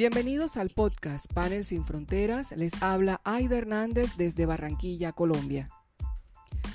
[0.00, 2.52] Bienvenidos al podcast Panel Sin Fronteras.
[2.52, 5.68] Les habla Aida Hernández desde Barranquilla, Colombia.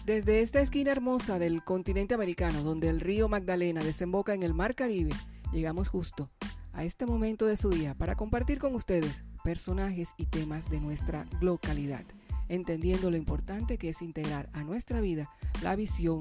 [0.06, 4.76] Desde esta esquina hermosa del continente americano, donde el río Magdalena desemboca en el Mar
[4.76, 5.10] Caribe,
[5.52, 6.30] llegamos justo
[6.72, 11.26] a este momento de su día para compartir con ustedes personajes y temas de nuestra
[11.42, 12.06] localidad,
[12.48, 15.32] entendiendo lo importante que es integrar a nuestra vida
[15.64, 16.20] la visión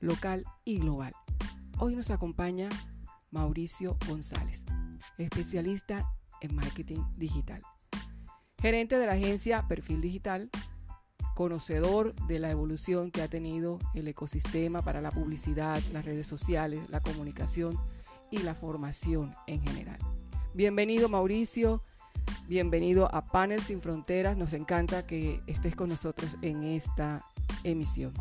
[0.00, 1.12] local y global.
[1.78, 2.68] Hoy nos acompaña
[3.30, 4.64] Mauricio González,
[5.16, 7.62] especialista en marketing digital,
[8.60, 10.50] gerente de la agencia Perfil Digital,
[11.34, 16.80] conocedor de la evolución que ha tenido el ecosistema para la publicidad, las redes sociales,
[16.90, 17.78] la comunicación
[18.30, 19.98] y la formación en general.
[20.52, 21.82] Bienvenido Mauricio,
[22.48, 27.24] bienvenido a Panel Sin Fronteras, nos encanta que estés con nosotros en esta
[27.64, 28.12] emisión.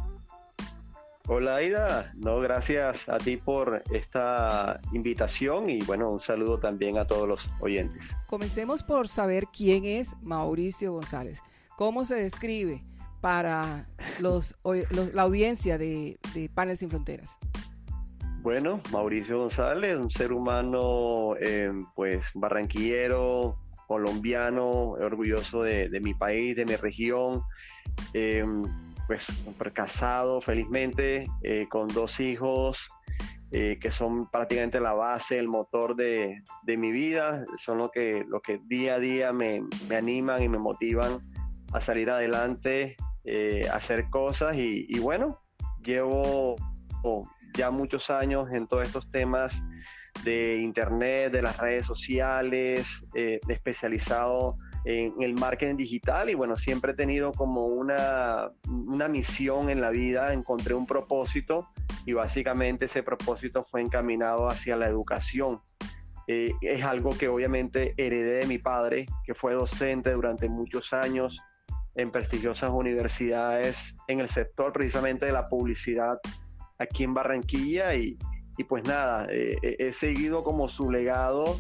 [1.32, 7.06] Hola Aida, no, gracias a ti por esta invitación y bueno, un saludo también a
[7.06, 8.00] todos los oyentes.
[8.26, 11.44] Comencemos por saber quién es Mauricio González.
[11.78, 12.82] ¿Cómo se describe
[13.22, 13.88] para
[14.18, 14.56] los,
[15.14, 16.18] la audiencia de,
[16.56, 17.38] Panel Sin Fronteras?
[18.42, 26.66] Bueno, Mauricio González, un ser humano eh, pues barranquillero, colombiano, orgulloso de, mi país, de
[26.66, 27.44] mi región.
[28.16, 28.44] Eh,
[29.10, 29.26] pues
[29.74, 32.92] casado felizmente, eh, con dos hijos
[33.52, 36.44] eh, que son prácticamente la base, el motor de,
[36.78, 41.28] mi vida, son lo que, lo que día a día me, animan y me motivan
[41.74, 44.56] a salir adelante, eh, a hacer cosas.
[44.58, 45.40] Y, bueno,
[45.84, 46.56] llevo
[47.04, 49.64] oh, ya muchos años en todos estos temas
[50.24, 56.96] de internet, de las redes sociales, especializado en el marketing digital y bueno, siempre he
[56.96, 61.68] tenido como una, una misión en la vida, encontré un propósito
[62.06, 65.62] y básicamente ese propósito fue encaminado hacia la educación.
[66.28, 71.42] Eh, es algo que obviamente heredé de mi padre, que fue docente durante muchos años
[71.96, 76.20] en prestigiosas universidades en el sector precisamente de la publicidad
[76.78, 78.18] aquí en Barranquilla y,
[78.58, 81.60] y pues nada, eh, he seguido como su legado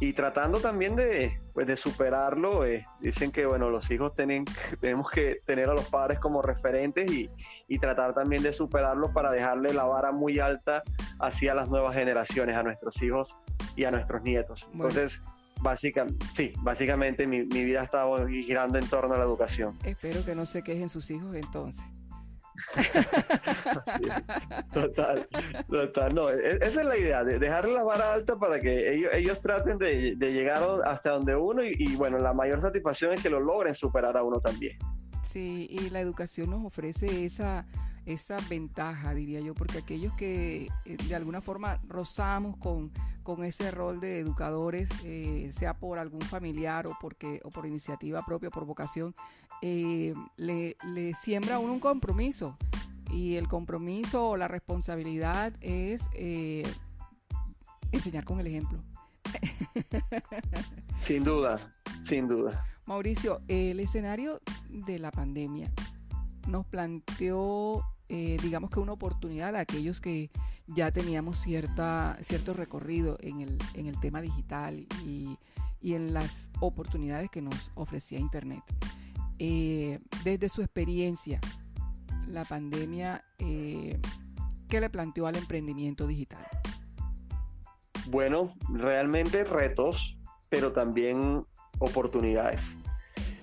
[0.00, 4.44] y tratando también de, pues de superarlo, eh, dicen que bueno, los hijos tienen,
[4.80, 7.30] tenemos que tener a los padres como referentes y,
[7.66, 10.82] y tratar también de superarlos para dejarle la vara muy alta
[11.20, 13.36] hacia las nuevas generaciones, a nuestros hijos
[13.74, 14.68] y a nuestros nietos.
[14.72, 15.20] Entonces,
[15.60, 19.76] básicamente, sí, básicamente mi, mi vida ha estado girando en torno a la educación.
[19.84, 21.84] Espero que no se quejen sus hijos entonces.
[24.72, 25.28] Total,
[25.68, 26.14] total.
[26.14, 29.40] No, e, esa es la idea, de dejar la vara alta para que ellos, ellos
[29.40, 33.74] traten de, llegar hasta donde uno y, bueno, la mayor satisfacción es que lo logren
[33.74, 34.76] superar a uno también.
[35.30, 37.66] Sí, y la educación nos ofrece esa,
[38.06, 42.90] esa ventaja, diría yo, porque aquellos que eh, de alguna forma rozamos con,
[43.22, 48.22] con ese rol de educadores, eh, sea por algún familiar o, porque, o por iniciativa
[48.24, 49.14] propia, por vocación,
[49.62, 52.56] eh, le, le, siembra a uno un compromiso.
[53.10, 56.66] Y el compromiso o la responsabilidad es eh,
[57.92, 58.82] enseñar con el ejemplo.
[60.98, 62.64] Sin duda, sin duda.
[62.86, 65.70] Mauricio, el escenario de la pandemia
[66.48, 70.30] nos planteó, eh, digamos que una oportunidad a aquellos que
[70.66, 75.36] ya teníamos cierta, cierto recorrido en el, en el tema digital y,
[75.80, 78.62] y en las oportunidades que nos ofrecía Internet.
[79.38, 81.40] Eh, desde su experiencia,
[82.26, 84.00] la pandemia, eh,
[84.68, 86.44] ¿qué le planteó al emprendimiento digital?
[88.06, 90.16] Bueno, realmente retos,
[90.48, 91.46] pero también
[91.78, 92.78] oportunidades.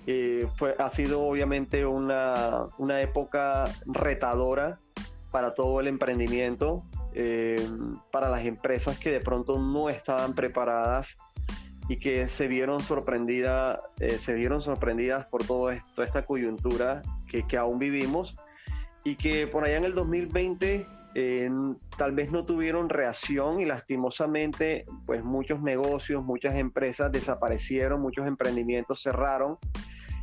[0.06, 4.78] Eh, fue, ha sido obviamente una, una, época retadora
[5.30, 6.84] para todo el emprendimiento,
[8.12, 11.16] para las empresas que de pronto no estaban preparadas
[11.88, 17.02] y que se vieron sorprendidas, eh, se vieron sorprendidas por todo esto, toda esta coyuntura
[17.28, 18.36] que, que, aún vivimos
[19.04, 20.86] y que por allá en el 2020
[21.18, 21.50] eh,
[21.96, 29.02] tal vez no tuvieron reacción y lastimosamente pues muchos negocios, muchas empresas desaparecieron, muchos emprendimientos
[29.02, 29.56] cerraron.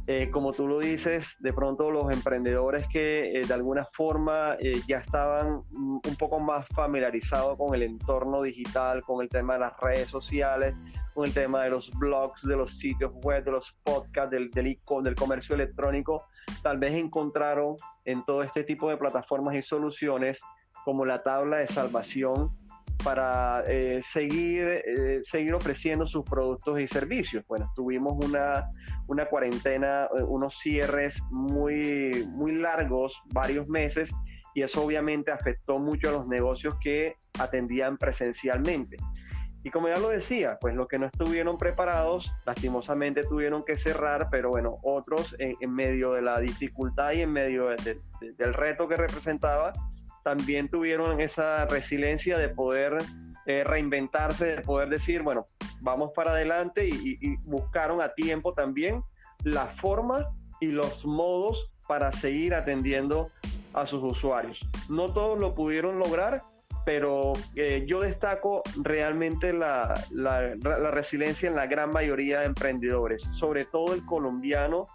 [0.06, 5.64] Eh, como tú lo dices, de pronto los emprendedores que de alguna forma ya estaban
[5.72, 10.76] un poco más familiarizados con el entorno digital, con el tema de las redes sociales,
[11.14, 14.78] con el tema de los blogs, de los sitios web, de los podcasts, del, del,
[15.04, 16.26] del comercio electrónico,
[16.62, 17.76] tal vez encontraron
[18.06, 20.42] en todo este tipo de plataformas y soluciones
[20.84, 22.52] como la tabla de salvación
[23.04, 27.44] para eh, seguir, eh, seguir ofreciendo sus productos y servicios.
[27.48, 28.70] Bueno, tuvimos una,
[29.08, 34.12] una cuarentena, eh, unos cierres muy, muy largos, varios meses,
[34.56, 38.98] y eso obviamente afectó mucho a los negocios que atendían presencialmente.
[39.66, 44.28] Y como ya lo decía, pues los que no estuvieron preparados, lastimosamente tuvieron que cerrar,
[44.30, 47.70] pero bueno, otros en, medio de la dificultad y en medio
[48.20, 49.72] del reto que representaba,
[50.24, 52.98] también tuvieron esa resiliencia de poder
[53.46, 55.46] eh, reinventarse, de poder decir, bueno,
[55.82, 59.04] vamos para adelante y, buscaron a tiempo también
[59.44, 60.30] la forma
[60.62, 63.28] y los modos para seguir atendiendo
[63.74, 64.60] a sus usuarios.
[64.88, 66.44] No todos lo pudieron lograr,
[66.86, 70.56] pero eh, yo destaco realmente la, la,
[70.92, 74.86] resiliencia en la gran mayoría de emprendedores, sobre todo el colombiano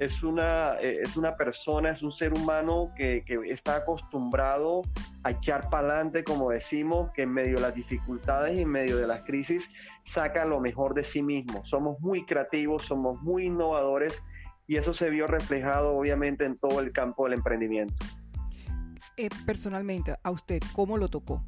[0.00, 4.80] es una, eh, es una persona, es un ser humano que, que está acostumbrado
[5.24, 8.96] a echar para adelante, como decimos, que en medio de las dificultades y en medio
[8.96, 9.70] de las crisis
[10.02, 11.62] saca lo mejor de sí mismo.
[11.66, 14.22] Somos muy creativos, somos muy innovadores
[14.66, 17.94] y eso se vio reflejado obviamente en todo el campo del emprendimiento.
[19.18, 21.44] Eh, personalmente, a usted, ¿cómo lo tocó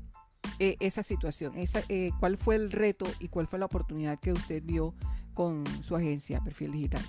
[0.59, 1.57] eh, esa situación?
[1.57, 1.81] Esa,
[2.21, 4.95] ¿Cuál fue el reto y cuál fue la oportunidad que usted vio
[5.33, 7.03] con su agencia Perfil Digital?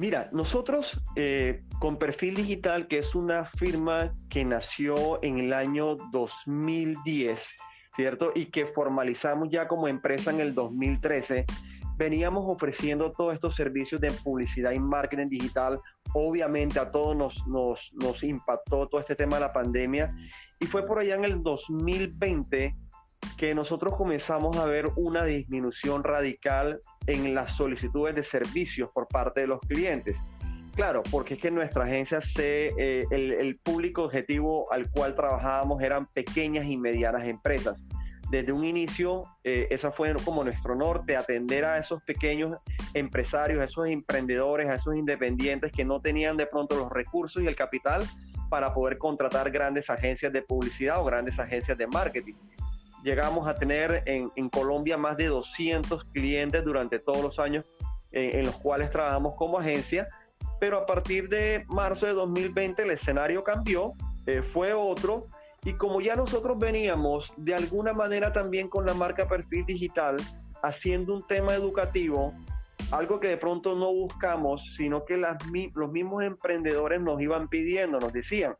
[0.00, 5.98] Mira, nosotros eh, con Perfil Digital, que es una firma que nació en el año
[6.10, 7.54] 2010,
[7.94, 8.32] ¿cierto?
[8.34, 11.44] Y que formalizamos ya como empresa en el 2013,
[11.98, 15.78] veníamos ofreciendo todos estos servicios de publicidad y marketing digital.
[16.14, 20.14] Obviamente a todos nos, nos, nos impactó todo este tema de la pandemia
[20.58, 22.74] y fue por allá en el 2020
[23.36, 26.80] que nosotros comenzamos a ver una disminución radical
[27.12, 30.18] en las solicitudes de servicios por parte de los clientes.
[30.74, 36.06] Claro, porque es que nuestra agencia, se, eh, el, público objetivo al cual trabajábamos eran
[36.06, 37.84] pequeñas y medianas empresas.
[38.30, 42.56] Desde un inicio, eh, esa fue como nuestro norte, atender a esos pequeños
[42.94, 47.46] empresarios, a esos emprendedores, a esos independientes que no tenían de pronto los recursos y
[47.46, 48.04] el capital
[48.48, 52.34] para poder contratar grandes agencias de publicidad o grandes agencias de marketing
[53.02, 57.64] llegamos a tener en, Colombia más de 200 clientes durante todos los años
[58.12, 60.08] eh, en los cuales trabajamos como agencia,
[60.58, 63.92] pero a partir de marzo de 2020 el escenario cambió,
[64.26, 65.28] eh, fue otro,
[65.64, 70.16] y como ya nosotros veníamos de alguna manera también con la marca Perfil Digital,
[70.62, 72.34] haciendo un tema educativo,
[72.90, 78.12] algo que de pronto no buscamos, sino que los mismos emprendedores nos iban pidiendo, nos
[78.12, 78.56] decían,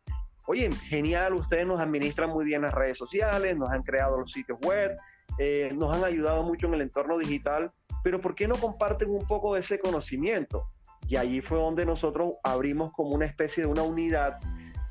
[0.50, 4.58] oye, genial, ustedes nos administran muy bien las redes sociales, nos han creado los sitios
[4.62, 4.96] web,
[5.38, 7.70] eh, nos han ayudado mucho en el entorno digital,
[8.02, 10.68] pero ¿por qué no comparten un poco de ese conocimiento?
[11.06, 14.40] Y allí fue donde nosotros abrimos como una especie de una unidad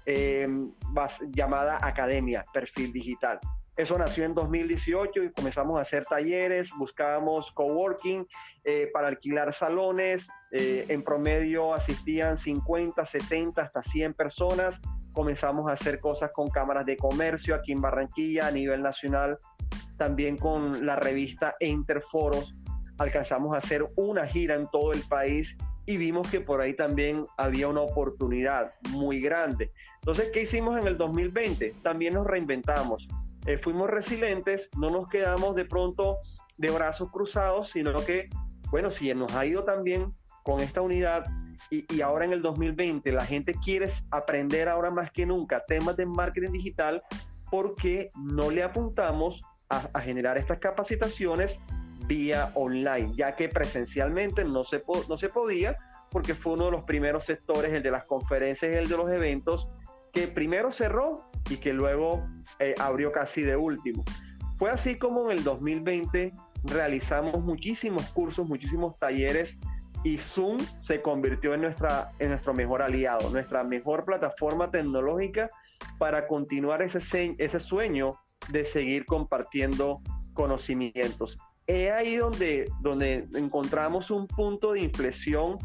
[0.05, 0.47] eh,
[1.31, 3.41] llamada Academia Perfil Digital.
[3.79, 8.27] Eso nació en 2018 y comenzamos a hacer talleres, buscábamos coworking
[8.65, 10.27] eh, para alquilar salones.
[10.51, 14.81] Eh, en promedio asistían 50, 70, hasta 100 personas.
[15.19, 19.37] Comenzamos a hacer cosas con cámaras de comercio aquí en Barranquilla a nivel nacional.
[19.97, 22.55] También con la revista Interforos
[22.99, 27.25] alcanzamos a hacer una gira en todo el país y vimos que por ahí también
[27.35, 29.73] había una oportunidad muy grande.
[29.95, 31.75] Entonces, ¿qué hicimos en el 2020?
[31.83, 33.09] También nos reinventamos
[33.45, 36.19] eh, fuimos resilientes, no nos quedamos de pronto
[36.57, 38.29] de brazos cruzados, sino que,
[38.71, 40.13] bueno, si nos ha ido también
[40.43, 41.25] con esta unidad
[41.69, 46.05] y, ahora en el 2020 la gente quiere aprender ahora más que nunca temas de
[46.05, 47.01] marketing digital
[47.51, 51.59] porque no le apuntamos a, generar estas capacitaciones
[52.07, 55.77] vía online, ya que presencialmente no se, no se podía
[56.09, 59.67] porque fue uno de los primeros sectores, el de las conferencias el de los eventos,
[60.11, 62.27] que primero cerró y que luego
[62.59, 64.03] eh, abrió casi de último.
[64.57, 69.59] Fue así como en el 2020 realizamos muchísimos cursos, muchísimos talleres
[70.03, 75.49] y Zoom se convirtió en, nuestra, en nuestro mejor aliado, nuestra mejor plataforma tecnológica
[75.97, 80.01] para continuar ese, ese sueño de seguir compartiendo
[80.33, 81.37] conocimientos.
[81.67, 85.57] Es ahí donde, donde encontramos un punto de inflexión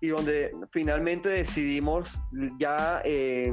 [0.00, 2.18] y donde finalmente decidimos
[2.58, 3.52] ya eh,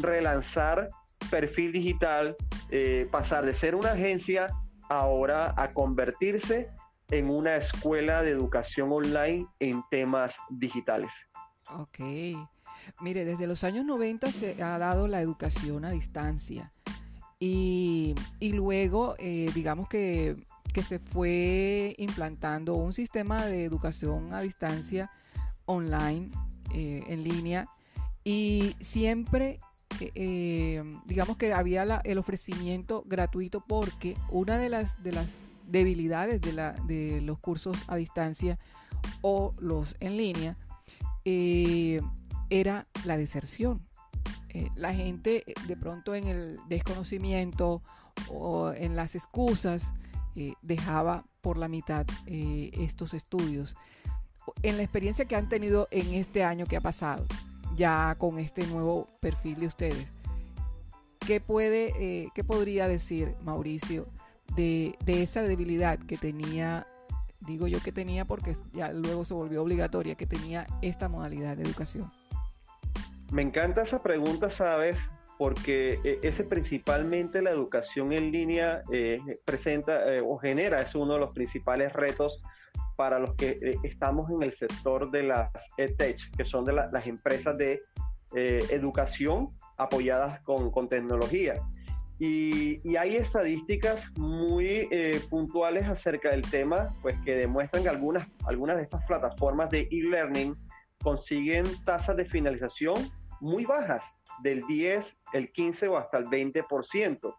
[0.00, 0.88] relanzar
[1.30, 2.36] perfil digital,
[2.70, 4.48] eh, pasar de ser una agencia
[4.88, 6.70] ahora a convertirse
[7.10, 11.28] en una escuela de educación online en temas digitales.
[11.70, 12.00] Ok.
[13.00, 16.70] Mire, desde los años 90 se ha dado la educación a distancia
[17.38, 20.36] y, luego, eh, digamos que,
[20.72, 25.10] que se fue implantando un sistema de educación a distancia
[25.66, 26.30] online,
[26.74, 27.68] eh, en línea,
[28.24, 29.58] y siempre
[30.00, 35.28] eh, digamos que había el ofrecimiento gratuito porque una de las, de las
[35.66, 38.58] debilidades de, la, de los cursos a distancia
[39.22, 40.56] o los en línea
[41.24, 42.00] eh,
[42.50, 43.86] era la deserción.
[44.50, 47.82] Eh, la gente de pronto en el desconocimiento
[48.28, 49.90] o en las excusas
[50.36, 53.74] eh, dejaba por la mitad eh, estos estudios.
[54.62, 57.26] En la experiencia que han tenido en este año que ha pasado,
[57.74, 60.06] ya con este nuevo perfil de ustedes,
[61.18, 64.06] ¿qué, puede, qué podría decir Mauricio
[64.56, 66.86] de, esa debilidad que tenía
[67.40, 71.64] digo yo que tenía porque ya luego se volvió obligatoria, que tenía esta modalidad de
[71.64, 72.10] educación?
[73.30, 75.10] Me encanta esa pregunta, ¿sabes?
[75.38, 81.14] Porque eh, ese principalmente la educación en línea eh, presenta eh, o genera, es uno
[81.14, 82.40] de los principales retos
[82.96, 87.58] para los que estamos en el sector de las EdTech, que son de las empresas
[87.58, 87.82] de
[88.32, 91.54] educación apoyadas con, con tecnología.
[92.18, 98.76] Y, hay estadísticas muy eh, puntuales acerca del tema, pues que demuestran que algunas, algunas
[98.76, 100.56] de estas plataformas de e-learning
[101.02, 107.34] consiguen tasas de finalización muy bajas, del 10, el 15 o hasta el 20%.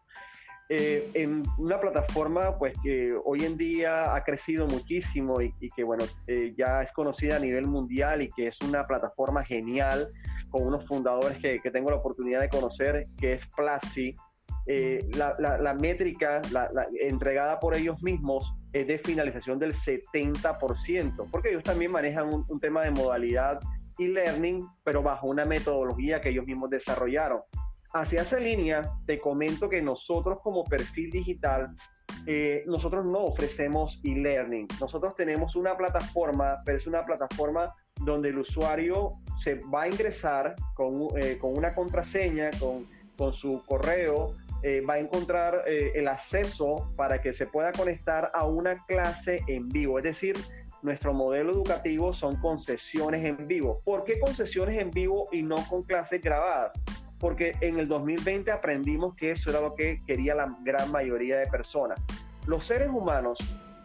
[0.67, 6.05] Eh, en una plataforma pues que hoy en día ha crecido muchísimo y, que bueno
[6.25, 10.10] eh, ya es conocida a nivel mundial y que es una plataforma genial
[10.50, 14.15] con unos fundadores que, que tengo la oportunidad de conocer que es Platzi
[14.67, 16.41] eh, la, métrica
[17.00, 22.84] entregada por ellos mismos es de finalización del 70%, porque ellos también manejan un, tema
[22.84, 23.60] de modalidad
[24.00, 27.41] e-learning, pero bajo una metodología que ellos mismos desarrollaron.
[27.93, 31.74] Hacia esa línea, te comento que nosotros como perfil digital,
[32.25, 34.67] eh, nosotros no ofrecemos e-learning.
[34.81, 40.55] Nosotros tenemos una plataforma, pero es una plataforma donde el usuario se va a ingresar
[40.74, 44.34] con, eh, con una contraseña, con, con su correo,
[44.67, 49.43] eh, va a encontrar eh, el acceso para que se pueda conectar a una clase
[49.45, 50.00] en vivo.
[50.00, 50.36] Es decir,
[50.81, 53.84] nuestro modelo educativo son concesiones en vivo.
[53.86, 56.74] ¿Por qué concesiones en vivo y no con clases grabadas?
[57.19, 61.45] Porque en el 2020 aprendimos que eso era lo que quería la gran mayoría de
[61.45, 62.03] personas.
[62.48, 63.38] Los seres humanos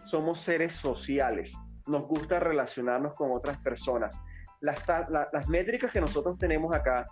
[0.07, 1.59] somos seres sociales.
[1.89, 4.19] Nos gusta relacionarnos con otras personas.
[4.63, 4.83] Las,
[5.31, 7.05] las métricas que nosotros tenemos acá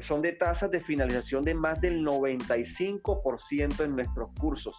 [0.00, 4.74] son de tasas de finalización de más del 95% en nuestros cursos.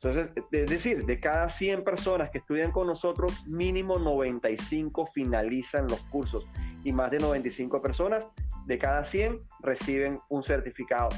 [0.00, 6.00] Entonces, es decir, de cada 100 personas que estudian con nosotros, mínimo 95 finalizan los
[6.04, 6.46] cursos
[6.84, 8.30] y más de 95 personas
[8.66, 11.08] de cada 100 reciben un certificado.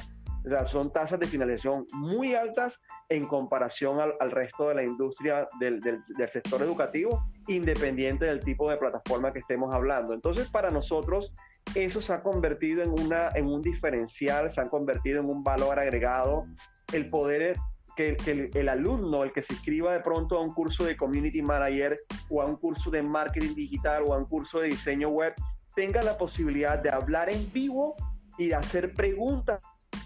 [0.66, 6.28] Son tasas de finalización muy altas en comparación al, resto de la industria del, del,
[6.28, 10.14] sector educativo, independiente del tipo de plataforma que estemos hablando.
[10.14, 11.32] Entonces, para nosotros,
[11.74, 15.78] eso se ha convertido en, una, en un diferencial, se ha convertido en un valor
[15.78, 16.46] agregado,
[16.92, 17.56] el poder
[17.96, 21.98] que, el, alumno, el que se inscriba de pronto a un curso de Community Manager
[22.28, 25.34] o a un curso de marketing digital o a un curso de diseño web,
[25.74, 27.94] tenga la posibilidad de hablar en vivo
[28.38, 29.60] y de hacer preguntas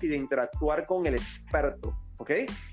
[0.04, 1.96] y de interactuar con el experto.
[2.18, 2.30] ¿Ok?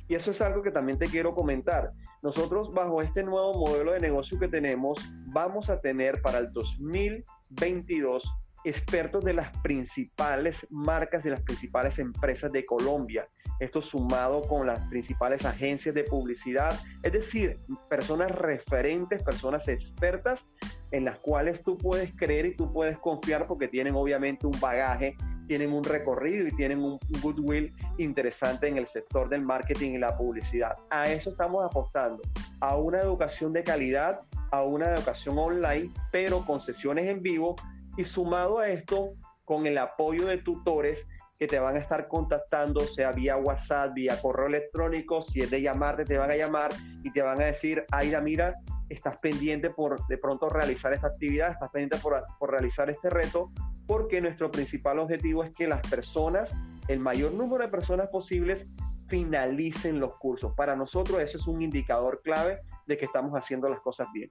[0.07, 1.93] Y eso es algo que también te quiero comentar.
[2.21, 8.31] Nosotros bajo este nuevo modelo de negocio que tenemos, vamos a tener para el 2022
[8.63, 13.27] expertos de las principales marcas, de las principales empresas de Colombia.
[13.59, 20.47] Esto sumado con las principales agencias de publicidad, es decir, personas referentes, personas expertas
[20.91, 25.15] en las cuales tú puedes creer y tú puedes confiar porque tienen obviamente un bagaje,
[25.47, 30.17] tienen un recorrido y tienen un goodwill interesante en el sector del marketing y la
[30.17, 30.73] publicidad.
[30.89, 32.21] A eso estamos apostando,
[32.61, 37.55] a una educación de calidad, a una educación online, pero con sesiones en vivo
[37.97, 39.13] y sumado a esto,
[39.45, 41.07] con el apoyo de tutores
[41.37, 45.61] que te van a estar contactando, sea vía WhatsApp, vía correo electrónico, si es de
[45.61, 46.71] llamarte, te van a llamar
[47.03, 48.53] y te van a decir, Aida, mira,
[48.89, 53.51] estás pendiente por de pronto realizar esta actividad, estás pendiente por, por realizar este reto,
[53.87, 56.55] porque nuestro principal objetivo es que las personas,
[56.87, 58.67] el mayor número de personas posibles,
[59.07, 60.53] finalicen los cursos.
[60.55, 64.29] Para nosotros eso es un indicador clave de que estamos haciendo las cosas bien.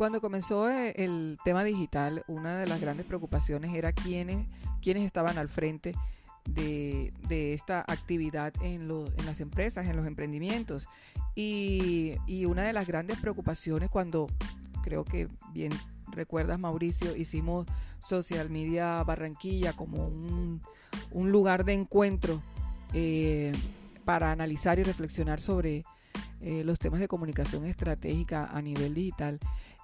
[0.00, 4.46] Cuando comenzó eh, el tema digital, una de las grandes preocupaciones era quiénes,
[4.80, 5.94] quiénes estaban al frente
[6.48, 10.88] de, esta actividad en, en, las empresas, en los emprendimientos.
[11.34, 12.16] Y,
[12.46, 14.28] una de las grandes preocupaciones cuando,
[14.82, 15.70] creo que bien
[16.12, 17.66] recuerdas Mauricio, hicimos
[17.98, 20.62] Social Media Barranquilla como un,
[21.12, 22.42] lugar de encuentro
[22.94, 23.52] eh,
[24.06, 25.84] para analizar y reflexionar sobre
[26.40, 29.38] eh, los temas de comunicación estratégica a nivel digital.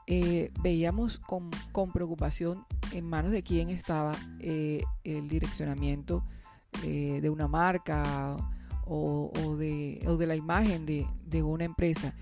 [0.07, 1.51] Eh, veíamos con,
[1.93, 6.23] preocupación en manos de quién estaba eh, el direccionamiento
[6.85, 8.37] eh, de una marca
[8.87, 12.15] o, de, la imagen de, una empresa.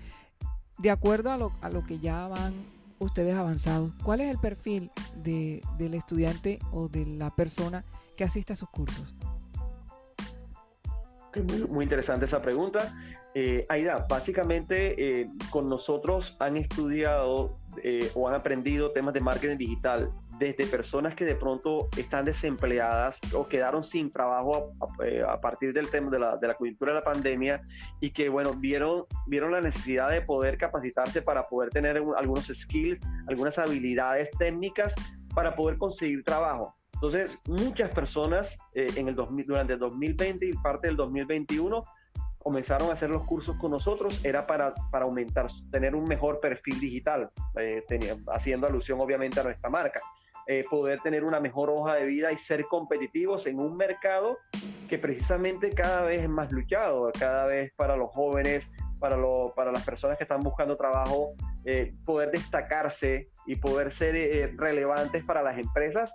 [0.79, 2.53] De acuerdo a lo, a lo, que ya van
[2.99, 4.89] ustedes avanzados, ¿cuál es el perfil
[5.23, 7.85] del estudiante o de la persona
[8.17, 9.13] que asiste a sus cursos?
[11.69, 12.93] Muy, interesante esa pregunta.
[13.33, 19.57] Eh, Aida, básicamente eh, con nosotros han estudiado eh, o han aprendido temas de marketing
[19.57, 24.73] digital desde personas que de pronto están desempleadas o quedaron sin trabajo
[25.27, 27.61] a, partir del tema de la, de la, coyuntura de la pandemia
[28.01, 33.01] y que, bueno, vieron, vieron la necesidad de poder capacitarse para poder tener algunos skills,
[33.27, 34.93] algunas habilidades técnicas
[35.33, 36.75] para poder conseguir trabajo.
[36.95, 41.83] Entonces, muchas personas eh, en el 2000, durante el 2020 y parte del 2021
[42.45, 46.79] comenzaron a hacer los cursos con nosotros, era para, para aumentar, tener un mejor perfil
[46.79, 47.83] digital, eh,
[48.27, 49.99] haciendo alusión obviamente a nuestra marca.
[50.45, 54.37] Eh, poder tener una mejor hoja de vida y ser competitivos en un mercado
[54.87, 58.69] que precisamente cada vez es más luchado, cada vez para los jóvenes,
[59.05, 59.17] para,
[59.55, 65.23] para las personas que están buscando trabajo, eh, poder destacarse y poder ser eh, relevantes
[65.23, 66.11] para las empresas,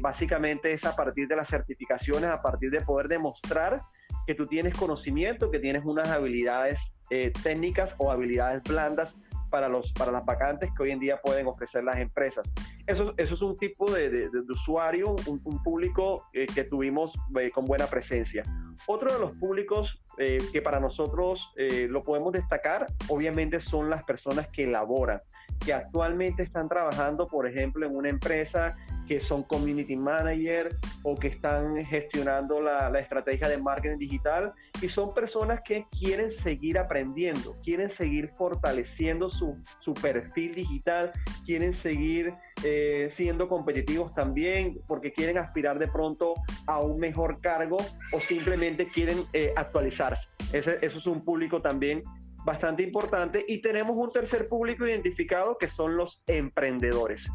[0.00, 3.82] básicamente es a partir de las certificaciones, a partir de poder demostrar
[4.26, 6.94] que tú tienes conocimiento, que tienes unas habilidades
[7.42, 9.16] técnicas o habilidades blandas
[9.50, 12.52] para, los, para las vacantes que hoy en día pueden ofrecer las empresas.
[12.90, 17.64] Eso, eso es un tipo de, de, usuario, un, público eh, que tuvimos eh, con
[17.64, 18.42] buena presencia.
[18.86, 24.48] Otro de los públicos eh, que para nosotros lo podemos destacar, obviamente, son las personas
[24.48, 25.20] que elaboran,
[25.64, 28.72] que actualmente están trabajando, por ejemplo, en una empresa
[29.10, 34.88] que son community manager o que están gestionando la, la, estrategia de marketing digital y
[34.88, 41.10] son personas que quieren seguir aprendiendo, quieren seguir fortaleciendo su, su perfil digital,
[41.44, 42.79] quieren seguir eh,
[43.10, 46.34] siendo competitivos también porque quieren aspirar de pronto
[46.66, 47.78] a un mejor cargo
[48.12, 50.28] o simplemente quieren eh, actualizarse.
[50.52, 52.02] Ese, eso es un público también
[52.44, 57.30] bastante importante y tenemos un tercer público identificado que son los emprendedores.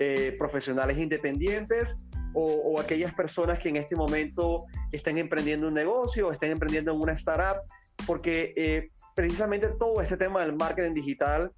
[0.00, 1.96] Eh, profesionales independientes
[2.34, 7.00] o, aquellas personas que en este momento están emprendiendo un negocio o están emprendiendo en
[7.00, 7.62] una startup,
[8.04, 11.52] porque eh, precisamente todo este tema del marketing digital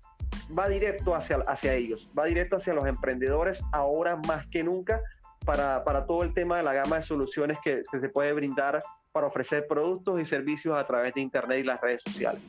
[0.57, 5.01] va directo hacia, hacia ellos, va directo hacia los emprendedores ahora más que nunca
[5.45, 8.81] para, para todo el tema de la gama de soluciones que, que se puede brindar
[9.13, 12.43] para ofrecer productos y servicios a través de Internet y las redes sociales.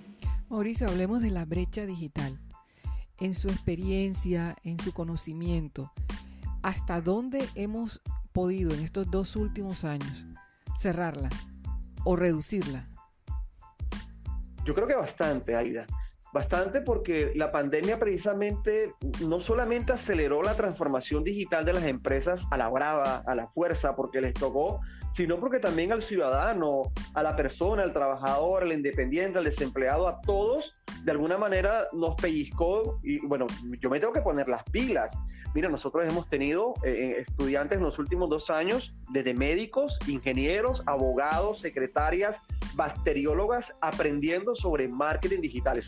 [0.49, 2.39] Mauricio, hablemos de la brecha digital
[3.19, 5.91] en su experiencia, en su conocimiento,
[6.61, 10.25] hasta dónde hemos podido en estos dos últimos años
[10.77, 11.29] cerrarla
[12.03, 12.87] o reducirla?
[14.63, 15.87] Yo creo que bastante, Aida.
[16.37, 18.93] Bastante porque la pandemia precisamente
[19.27, 23.95] no solamente aceleró la transformación digital de las empresas a la brava, a la fuerza,
[23.95, 24.79] porque les tocó,
[25.17, 30.21] sino porque también al ciudadano, a la persona, al trabajador, al independiente, al desempleado, a
[30.21, 33.47] todos de alguna manera nos pellizcó y bueno,
[33.79, 35.17] yo me tengo que poner las pilas.
[35.55, 40.83] Mira, nosotros hemos tenido eh, eh, estudiantes en los últimos dos años, desde médicos, ingenieros,
[40.85, 42.41] abogados, secretarias,
[42.75, 45.81] bacteriólogas, aprendiendo sobre marketing digital.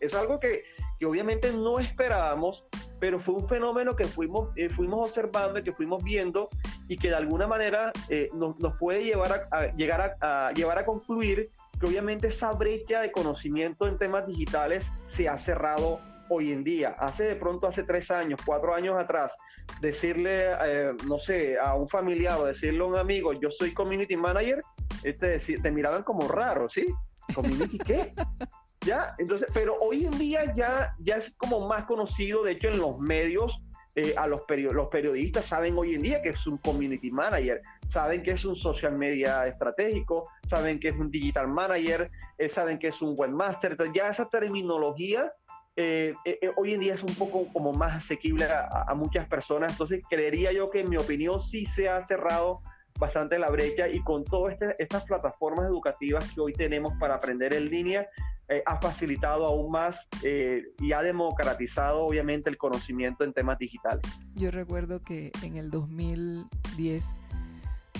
[0.00, 0.64] Es algo que,
[0.98, 2.66] que, obviamente no esperábamos,
[2.98, 6.50] pero fue un fenómeno que fuimos, eh, fuimos observando y que fuimos viendo
[6.88, 7.92] y que de alguna manera
[8.34, 13.12] nos, nos, puede llevar a, llegar a llevar a concluir que obviamente esa brecha de
[13.12, 16.94] conocimiento en temas digitales se ha cerrado hoy en día.
[16.98, 19.36] Hace de pronto, hace tres años, cuatro años atrás,
[19.80, 24.16] decirle, eh, no sé, a un familiar o decirle a un amigo, yo soy community
[24.16, 24.62] manager,
[25.02, 26.86] este, te miraban como raro, ¿sí?
[27.34, 28.12] ¿Community qué?
[28.84, 29.14] ¿Ya?
[29.18, 32.98] Entonces, pero hoy en día ya, ya es como más conocido, de hecho, en los
[32.98, 33.60] medios
[33.98, 38.22] eh, a los, los periodistas saben hoy en día que es un community manager, saben
[38.22, 42.88] que es un social media estratégico, saben que es un digital manager, eh, saben que
[42.88, 43.70] es un webmaster.
[43.70, 45.32] Entonces ya esa terminología
[45.76, 46.14] eh,
[46.56, 49.72] hoy en día es un poco como más asequible a, muchas personas.
[49.72, 52.60] Entonces creería yo que en mi opinión sí se ha cerrado
[52.98, 57.54] bastante la brecha y con todas este, estas plataformas educativas que hoy tenemos para aprender
[57.54, 58.06] en línea,
[58.48, 64.04] eh, ha facilitado aún más eh, y ha democratizado obviamente el conocimiento en temas digitales.
[64.36, 67.06] Yo recuerdo que en el 2010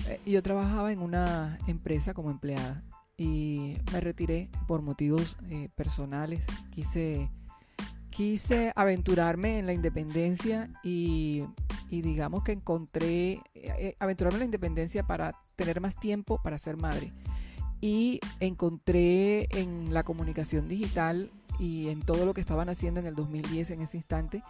[0.07, 2.81] eh, yo trabajaba en una empresa como empleada
[3.17, 5.35] y me retiré por motivos
[5.75, 6.45] personales.
[6.69, 7.29] Quise,
[8.09, 11.43] quise aventurarme en la independencia y,
[11.89, 13.41] y digamos que encontré,
[13.99, 17.11] aventurarme en la independencia para tener más tiempo para ser madre
[17.81, 23.15] y encontré en la comunicación digital y en todo lo que estaban haciendo en el
[23.15, 24.43] 2010 en ese instante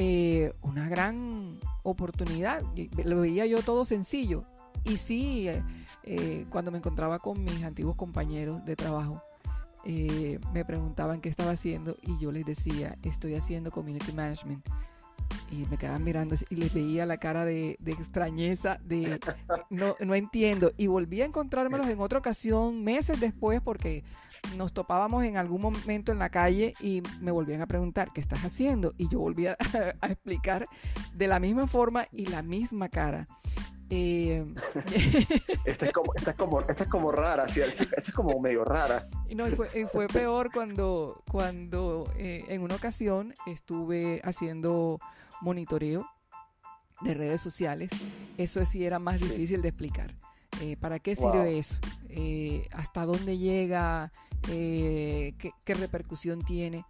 [0.00, 2.62] eh, una gran oportunidad.
[3.04, 4.44] Lo veía yo todo sencillo.
[4.84, 5.62] Y sí, eh,
[6.04, 9.20] eh, cuando me encontraba con mis antiguos compañeros de trabajo,
[9.84, 14.64] me preguntaban qué estaba haciendo y yo les decía, estoy haciendo community management.
[15.50, 19.18] Y me quedaban mirando y les veía la cara de, extrañeza, de
[19.70, 20.72] no, no entiendo.
[20.76, 24.04] Y volví a encontrármelos en otra ocasión, meses después, porque
[24.56, 28.44] nos topábamos en algún momento en la calle y me volvían a preguntar, ¿qué estás
[28.44, 28.94] haciendo?
[28.98, 29.56] Y yo volvía
[30.00, 30.66] a, explicar
[31.14, 33.26] de la misma forma y la misma cara.
[33.90, 34.44] Eh,
[35.64, 37.60] esta, es como, esta, es como, esta es como rara, ¿sí?
[37.62, 39.08] esta es como medio rara.
[39.28, 45.00] Y, no, fue, fue peor cuando, cuando eh, en una ocasión estuve haciendo
[45.40, 46.06] monitoreo
[47.00, 47.90] de redes sociales.
[48.36, 50.14] Eso sí era más difícil de explicar.
[50.60, 51.76] Eh, ¿Para qué sirve eso?
[52.72, 54.10] ¿Hasta dónde llega?
[54.42, 56.84] qué, repercusión tiene?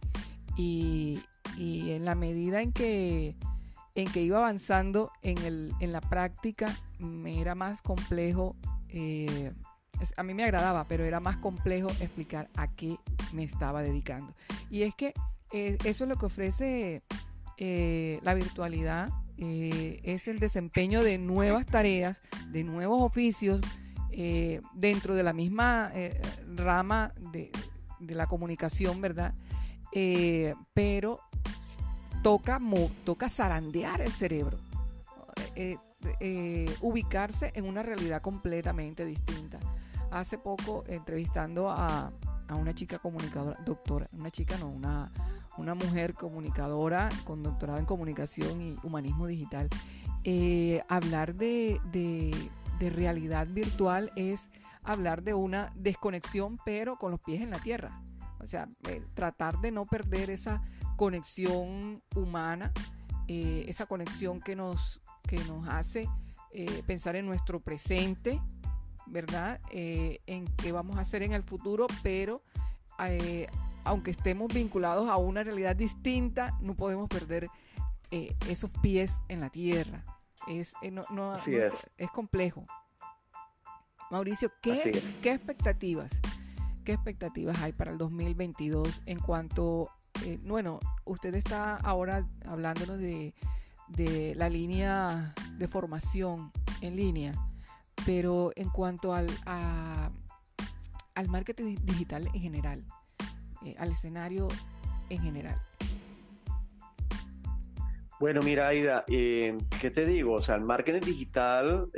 [0.56, 1.22] Y,
[1.56, 3.36] y en la medida en que
[4.02, 8.54] en que iba avanzando en, el, en la práctica, me era más complejo,
[8.88, 9.52] eh,
[10.16, 12.96] a mí me agradaba, pero era más complejo explicar a qué
[13.32, 14.32] me estaba dedicando.
[14.70, 15.14] Y es que
[15.52, 17.02] eh, eso es lo que ofrece
[17.58, 22.18] eh, la virtualidad, es el desempeño de nuevas tareas,
[22.48, 23.60] de nuevos oficios,
[24.74, 25.92] dentro de la misma
[26.56, 27.52] rama de,
[28.00, 29.34] la comunicación, ¿verdad?
[30.74, 31.20] pero
[32.22, 32.60] toca,
[33.04, 34.58] toca zarandear el cerebro,
[35.54, 35.78] eh,
[36.20, 39.58] eh, ubicarse en una realidad completamente distinta.
[40.10, 42.12] Hace poco, entrevistando a,
[42.50, 45.12] una chica comunicadora, doctora, una chica no, una,
[45.58, 49.68] una mujer comunicadora con doctorado en comunicación y humanismo digital,
[50.24, 54.50] eh, hablar de, de realidad virtual es
[54.84, 58.00] hablar de una desconexión, pero con los pies en la tierra.
[58.40, 58.68] O sea,
[59.14, 60.62] tratar de no perder esa
[60.96, 62.72] conexión humana,
[63.26, 66.08] eh, esa conexión que nos, que nos hace
[66.52, 68.40] eh, pensar en nuestro presente,
[69.06, 69.60] ¿verdad?
[69.72, 72.42] En qué vamos a hacer en el futuro, pero
[73.88, 77.48] aunque estemos vinculados a una realidad distinta, no podemos perder
[78.10, 80.04] esos pies en la tierra.
[80.46, 80.72] Es,
[81.10, 81.94] no, es.
[81.96, 82.66] es complejo.
[84.10, 86.12] Mauricio, ¿qué, ¿qué expectativas?
[86.84, 89.90] ¿Qué expectativas hay para el 2022 en cuanto
[90.24, 93.34] eh, bueno, usted está ahora hablándonos de,
[94.36, 97.32] la línea de formación en línea,
[98.04, 102.84] pero en cuanto al, al marketing digital en general,
[103.64, 104.48] eh, al escenario
[105.10, 105.60] en general.
[108.20, 110.34] Bueno, mira, Aida, eh, ¿qué te digo?
[110.34, 111.88] O sea, el marketing digital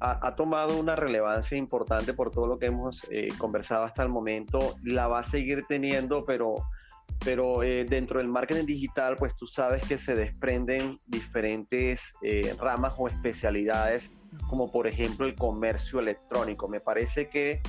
[0.00, 3.00] ha, ha, tomado una relevancia importante por todo lo que hemos
[3.38, 4.76] conversado hasta el momento.
[4.82, 6.56] La va a seguir teniendo, pero
[7.24, 12.92] pero eh, dentro del marketing digital, pues tú sabes que se desprenden diferentes eh, ramas
[12.98, 14.12] o especialidades,
[14.48, 16.68] como por ejemplo el comercio electrónico.
[16.68, 17.60] Me parece que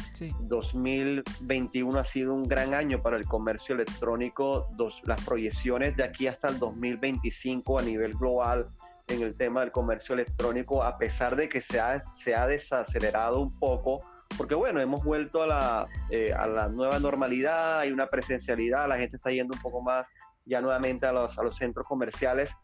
[0.41, 4.68] 2021 ha sido un gran año para el comercio electrónico.
[5.04, 8.70] las proyecciones de aquí hasta el 2025 a nivel global
[9.08, 13.39] en el tema del comercio electrónico, a pesar de que se ha, se ha desacelerado
[13.39, 14.04] un poco,
[14.38, 18.98] porque bueno, hemos vuelto a la, eh, a la nueva normalidad, hay una presencialidad, la
[18.98, 20.08] gente está yendo un poco más
[20.45, 22.56] ya nuevamente a los, a los centros comerciales,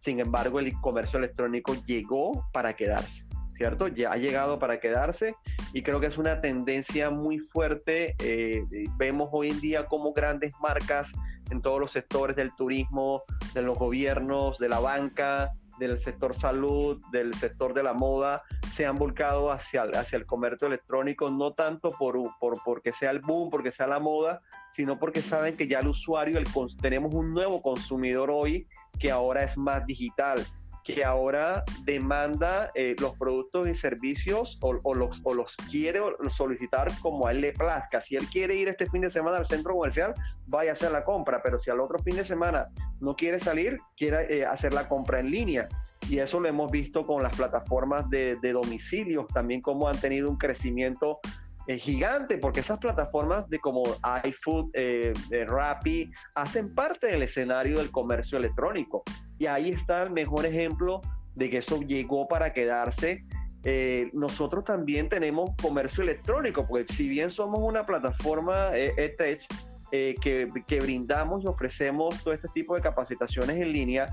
[0.00, 3.88] sin embargo el comercio electrónico llegó para quedarse, ¿cierto?
[3.88, 5.34] Ya ha llegado para quedarse
[5.72, 8.14] y creo que es una tendencia muy fuerte.
[8.20, 8.64] Eh,
[8.96, 11.14] vemos hoy en día como grandes marcas
[11.50, 13.22] en todos los sectores del turismo,
[13.54, 18.86] de los gobiernos, de la banca, del sector salud, del sector de la moda, se
[18.86, 23.50] han volcado hacia, hacia el comercio electrónico, no tanto por, por, porque sea el boom,
[23.50, 24.40] porque sea la moda,
[24.72, 26.46] sino porque saben que ya el usuario, el,
[26.80, 28.66] tenemos un nuevo consumidor hoy
[28.98, 30.44] que ahora es más digital
[30.94, 37.26] que ahora demanda eh, los productos y servicios o, los, o los quiere solicitar como
[37.26, 38.00] a él le plazca.
[38.00, 40.14] Si él quiere ir este fin de semana al centro comercial,
[40.46, 42.68] vaya a hacer la compra, pero si al otro fin de semana
[43.00, 45.68] no quiere salir, quiere eh, hacer la compra en línea.
[46.08, 50.30] Y eso lo hemos visto con las plataformas de, de domicilios, también como han tenido
[50.30, 51.20] un crecimiento
[51.68, 53.82] eh, gigante, porque esas plataformas de como
[54.24, 55.12] iFood, eh,
[55.46, 59.02] Rappi, hacen parte del escenario del comercio electrónico.
[59.38, 61.02] Y ahí está el mejor ejemplo
[61.34, 63.22] de que eso llegó para quedarse.
[63.64, 69.46] Eh, nosotros también tenemos comercio electrónico, porque si bien somos una plataforma ETECH
[69.90, 74.06] que, que, brindamos y ofrecemos todo este tipo de capacitaciones en línea,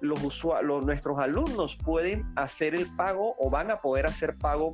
[0.00, 4.72] los, usuarios, nuestros alumnos pueden hacer el pago o van a poder hacer pago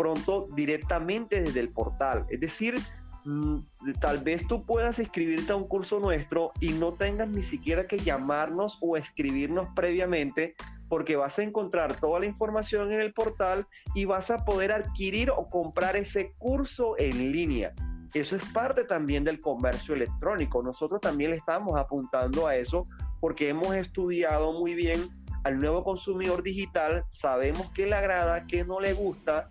[0.00, 2.24] pronto directamente desde el portal.
[2.30, 2.80] Es decir,
[3.26, 3.58] mm,
[4.00, 7.98] tal vez tú puedas escribirte a un curso nuestro y no tengas ni siquiera que
[7.98, 10.54] llamarnos o escribirnos previamente
[10.88, 15.30] porque vas a encontrar toda la información en el portal y vas a poder adquirir
[15.30, 17.74] o comprar ese curso en línea.
[18.14, 20.62] Eso es parte también del comercio electrónico.
[20.62, 22.84] Nosotros también le estamos apuntando a eso
[23.20, 25.10] porque hemos estudiado muy bien
[25.44, 29.48] al nuevo consumidor digital, sabemos qué le agrada, qué no le gusta,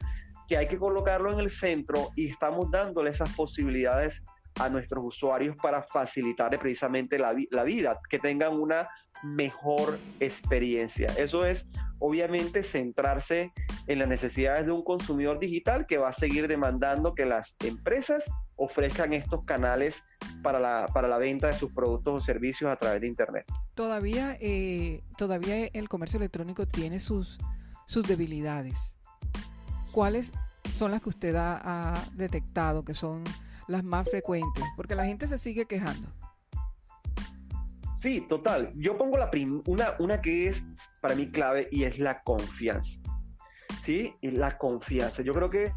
[0.49, 4.23] que hay que colocarlo en el centro y estamos dándole esas posibilidades
[4.59, 8.89] a nuestros usuarios para facilitar precisamente la, vida, que tengan una
[9.23, 11.13] mejor experiencia.
[11.17, 11.67] Eso es
[11.99, 13.53] obviamente centrarse
[13.85, 18.29] en las necesidades de un consumidor digital que va a seguir demandando que las empresas
[18.55, 20.03] ofrezcan estos canales
[20.41, 23.45] para la, para la venta de sus productos o servicios a través de Internet.
[23.75, 27.38] Todavía, eh, todavía el comercio electrónico tiene sus,
[27.85, 28.98] sus debilidades.
[29.91, 30.32] ¿Cuáles
[30.71, 33.23] son las que usted ha, detectado que son
[33.67, 34.63] las más frecuentes?
[34.75, 36.08] Porque la gente se sigue quejando.
[37.97, 38.71] Sí, total.
[38.75, 39.30] Yo pongo la
[39.65, 40.63] una, una que es
[41.02, 42.99] para mí clave y es la confianza.
[43.82, 44.13] ¿Sí?
[44.21, 45.21] Y la confianza.
[45.21, 45.73] Yo creo que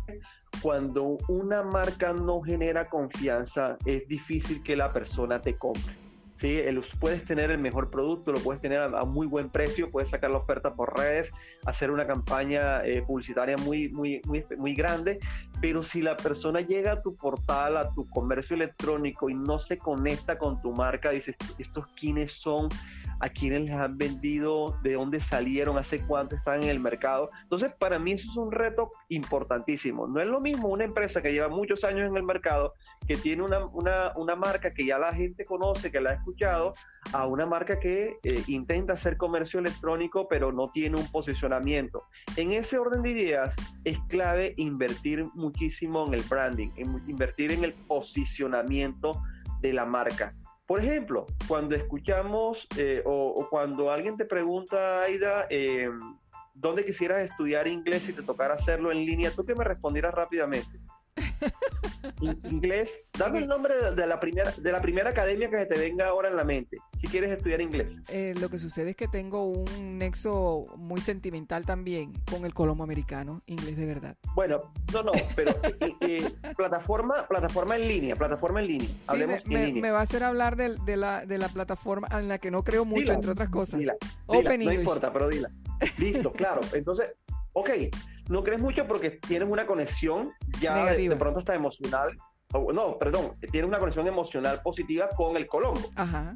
[0.60, 6.01] cuando una marca no genera confianza, es difícil que la persona te compre.
[6.42, 6.60] ¿Sí?
[6.98, 10.38] puedes tener el mejor producto, lo puedes tener a, muy buen precio, puedes sacar la
[10.38, 11.32] oferta por redes,
[11.66, 15.20] hacer una campaña eh, publicitaria muy, muy, muy, muy grande,
[15.60, 19.78] pero si la persona llega a tu portal, a tu comercio electrónico y no se
[19.78, 22.68] conecta con tu marca, dices, ¿estos quiénes son?
[23.22, 27.30] A quiénes les han vendido, de dónde salieron, hace cuánto están en el mercado.
[27.44, 30.08] Entonces, para mí eso es un reto importantísimo.
[30.08, 32.74] No es lo mismo una empresa que lleva muchos años en el mercado,
[33.06, 33.64] que tiene una,
[34.16, 36.74] una, marca que ya la gente conoce, que la ha escuchado,
[37.12, 42.06] a una marca que eh, intenta hacer comercio electrónico, pero no tiene un posicionamiento.
[42.34, 43.54] En ese orden de ideas,
[43.84, 46.70] es clave invertir muchísimo en el branding,
[47.06, 49.22] invertir en el posicionamiento
[49.60, 50.34] de la marca.
[50.72, 55.90] Por ejemplo, cuando escuchamos eh, o, cuando alguien te pregunta, Aida, eh,
[56.54, 59.30] ¿dónde quisieras estudiar inglés si te tocara hacerlo en línea?
[59.30, 60.80] ¿Tú qué me respondieras rápidamente?
[62.50, 66.08] Inglés, dame el nombre de, la primera, de la primera academia que se te venga
[66.08, 68.00] ahora en la mente, si quieres estudiar inglés.
[68.08, 72.84] Eh, lo que sucede es que tengo un nexo muy sentimental también con el colombo
[72.84, 74.16] americano, inglés de verdad.
[74.34, 78.88] Bueno, no, no, pero eh, eh, plataforma, plataforma en línea, plataforma en línea.
[79.06, 79.82] Hablemos me, en línea.
[79.82, 82.62] me, va a hacer hablar de, de, la, de la plataforma en la que no
[82.62, 83.80] creo mucho, entre otras cosas.
[83.80, 85.50] Dila, Open No importa, pero dila.
[85.98, 86.60] Listo, claro.
[86.72, 87.12] Entonces,
[87.52, 87.70] ok,
[88.32, 92.18] no crees mucho porque tienes una conexión ya de, pronto está emocional.
[92.52, 95.90] no, perdón, tienes una conexión emocional positiva con el Colombo,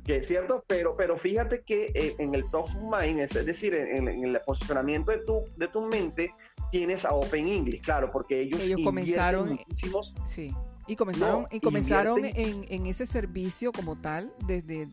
[0.05, 3.75] que es cierto, pero, pero fíjate que eh, en el top of mind, es, decir,
[3.75, 6.35] en, el posicionamiento de tu, de tu mente,
[6.71, 10.15] tienes a Open English, claro, porque ellos, ellos comenzaron, muchísimos.
[10.27, 10.55] Sí.
[10.89, 14.89] Y comenzaron, y comenzaron en, en, ese servicio como tal desde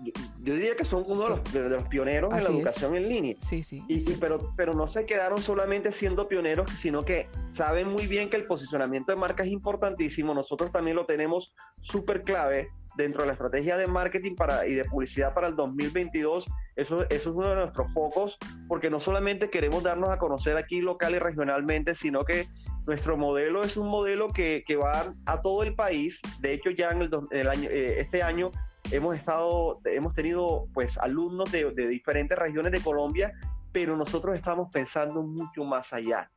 [0.00, 0.12] yo,
[0.54, 3.36] diría que son uno de, los, pioneros en la educación en línea.
[3.40, 3.82] Sí, sí.
[3.88, 8.36] Y, pero, pero no se quedaron solamente siendo pioneros, sino que saben muy bien que
[8.36, 10.34] el posicionamiento de marca es importantísimo.
[10.34, 14.84] Nosotros también lo tenemos súper clave dentro de la estrategia de marketing para, y de
[14.84, 16.46] publicidad para el 2022.
[16.76, 20.80] Eso, eso es uno de nuestros focos, porque no solamente queremos darnos a conocer aquí
[20.80, 22.48] local y regionalmente, sino que
[22.86, 26.20] nuestro modelo es un modelo que, que va a todo el país.
[26.40, 28.52] De hecho, ya en el, año, eh, este año
[28.90, 33.32] hemos estado, hemos tenido pues alumnos de, diferentes regiones de Colombia,
[33.72, 36.30] pero nosotros estamos pensando mucho más allá.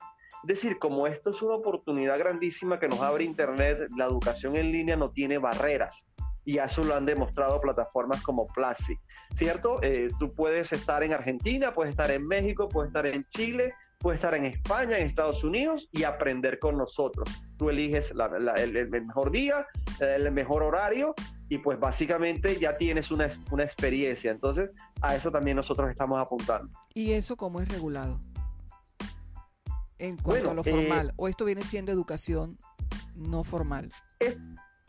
[0.44, 4.72] Es decir, como esto es una oportunidad grandísima que nos abre Internet, la educación en
[4.72, 6.08] línea no tiene barreras.
[6.46, 8.96] Y eso lo han demostrado plataformas como Platzi,
[9.36, 9.82] ¿cierto?
[9.84, 14.20] Eh, tú puedes estar en Argentina, puedes estar en México, puedes estar en Chile, puedes
[14.20, 17.30] estar en España, en Estados Unidos y aprender con nosotros.
[17.58, 19.68] Tú eliges el, mejor día,
[20.00, 21.14] el mejor horario
[21.50, 24.32] y pues básicamente ya tienes una, una experiencia.
[24.32, 26.72] Entonces, a eso también nosotros estamos apuntando.
[26.94, 28.20] ¿Y eso cómo es regulado?
[29.98, 32.58] En cuanto a lo formal, eh, o esto viene siendo educación
[33.16, 33.92] no formal.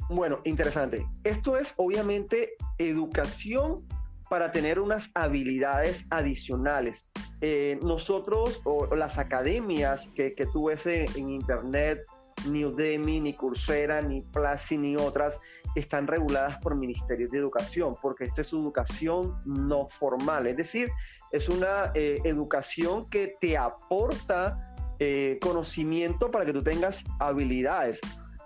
[0.09, 1.05] bueno, interesante.
[1.25, 3.85] Esto es obviamente educación
[4.29, 7.09] para tener unas habilidades adicionales.
[7.40, 12.05] Eh, nosotros, o, las academias que, que tú ves en internet,
[12.48, 15.38] ni Udemy, ni Coursera, ni Platzi, ni otras
[15.74, 20.90] están reguladas por ministerios de educación, porque esto es educación no formal, es decir,
[21.33, 24.59] es una eh, educación que te aporta
[24.98, 28.00] eh, conocimiento para que tú tengas habilidades.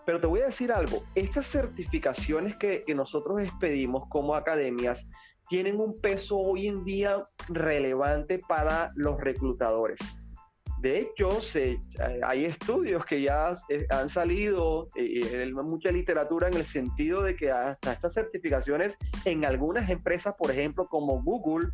[0.07, 5.09] Pero te voy a decir algo, estas certificaciones que nosotros expedimos como academias
[5.48, 9.98] tienen un peso hoy en día relevante para los reclutadores.
[10.85, 11.81] De hecho, se,
[12.23, 13.55] hay estudios que ya
[13.88, 19.88] han salido, eh, mucha literatura en el sentido de que hasta estas certificaciones en algunas
[19.88, 21.70] empresas, por ejemplo, como Google,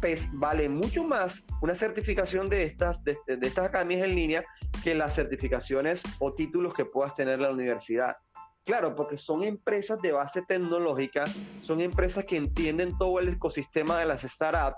[0.00, 4.44] pues vale mucho más una certificación de estas, de, estas academias en línea
[4.84, 8.16] que las certificaciones o títulos que puedas tener en la universidad.
[8.64, 11.24] Claro, porque son empresas de base tecnológica,
[11.62, 14.76] son empresas que entienden todo el ecosistema de las startups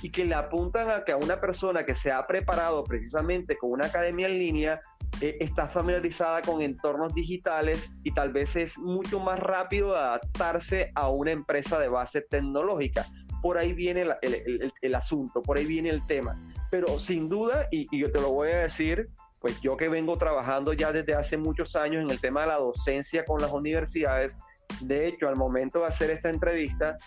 [0.00, 3.72] y que le apuntan a que a una persona que se ha preparado precisamente con
[3.72, 4.80] una academia en línea
[5.20, 11.10] eh, está familiarizada con entornos digitales y tal vez es mucho más rápido adaptarse a
[11.10, 13.04] una empresa de base tecnológica.
[13.42, 16.40] Por ahí viene el, asunto, por ahí viene el tema.
[16.70, 19.10] Pero sin duda, y yo te lo voy a decir,
[19.46, 22.56] pues yo que vengo trabajando ya desde hace muchos años en el tema de la
[22.56, 24.36] docencia con las universidades,
[24.80, 26.98] de hecho, al momento de hacer esta entrevista,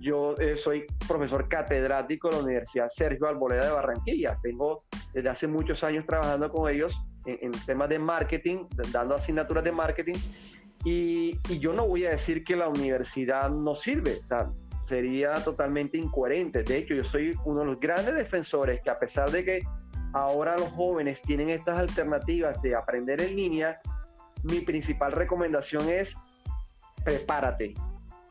[0.00, 4.36] yo eh, soy profesor catedrático de la Universidad Sergio Alboleda de Barranquilla.
[4.42, 4.82] Tengo
[5.14, 10.16] desde hace muchos años trabajando con ellos en, temas de marketing, dando asignaturas de marketing.
[10.84, 14.50] Y, y, yo no voy a decir que la universidad no sirve, o sea,
[14.82, 16.64] sería totalmente incoherente.
[16.64, 19.60] De hecho, yo soy uno de los grandes defensores que a pesar de que
[20.16, 23.80] ahora los jóvenes tienen estas alternativas de aprender en línea,
[24.44, 26.16] mi principal recomendación es
[27.04, 27.74] prepárate.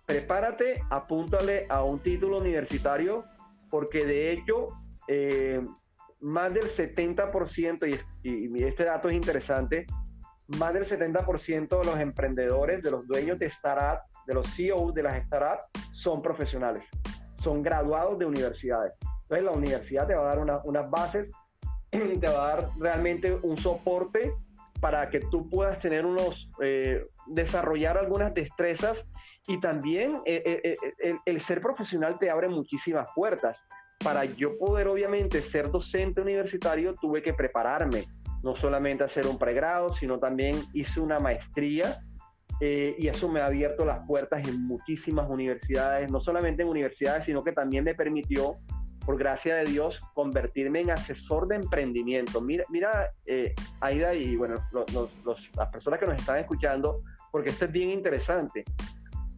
[0.06, 3.26] Prepárate, apúntale a un título universitario,
[3.70, 4.68] porque de hecho,
[5.08, 5.64] eh,
[6.22, 7.88] más del 70%,
[8.24, 9.86] y, este dato es interesante,
[10.60, 15.04] más del 70% de los emprendedores, de los dueños de startups, de los CEOs de
[15.04, 16.90] las startups, son profesionales,
[17.36, 18.98] son graduados de universidades.
[19.24, 21.32] Entonces la universidad te va a dar unas bases
[21.92, 24.34] te va a dar realmente un soporte
[24.80, 29.10] para que tú puedas tener unos, eh, desarrollar algunas destrezas
[29.48, 33.66] y también eh, eh, el, ser profesional te abre muchísimas puertas.
[34.04, 38.06] Para yo poder obviamente ser docente universitario tuve que prepararme,
[38.44, 42.00] no solamente hacer un pregrado, sino también hice una maestría
[42.62, 47.44] y eso me ha abierto las puertas en muchísimas universidades, no solamente en universidades, sino
[47.44, 48.58] que también me permitió
[49.06, 52.42] por gracia de Dios, convertirme en asesor de emprendimiento.
[52.42, 54.56] Mira, mira eh, Aida y bueno,
[55.56, 58.66] las personas que nos están escuchando, porque esto es bien interesante.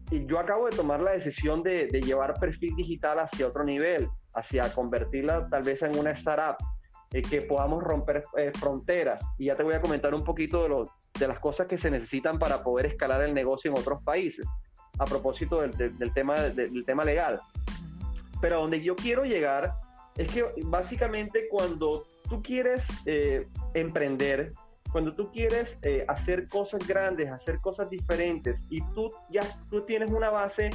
[0.10, 4.73] Y yo acabo de tomar la decisión de, llevar perfil digital hacia otro nivel, hacia
[4.73, 6.56] convertirla tal vez en una startup,
[7.12, 9.30] eh, que podamos romper eh, fronteras.
[9.38, 10.88] Y ya te voy a comentar un poquito
[11.19, 14.45] de, las cosas que se necesitan para poder escalar el negocio en otros países,
[14.97, 17.41] a propósito del tema legal.
[18.41, 19.73] Pero a donde yo quiero llegar
[20.17, 24.54] es que básicamente cuando tú quieres eh, emprender,
[24.91, 30.12] cuando tú quieres eh, hacer cosas grandes, hacer cosas diferentes y tú ya tú tienes
[30.12, 30.69] una base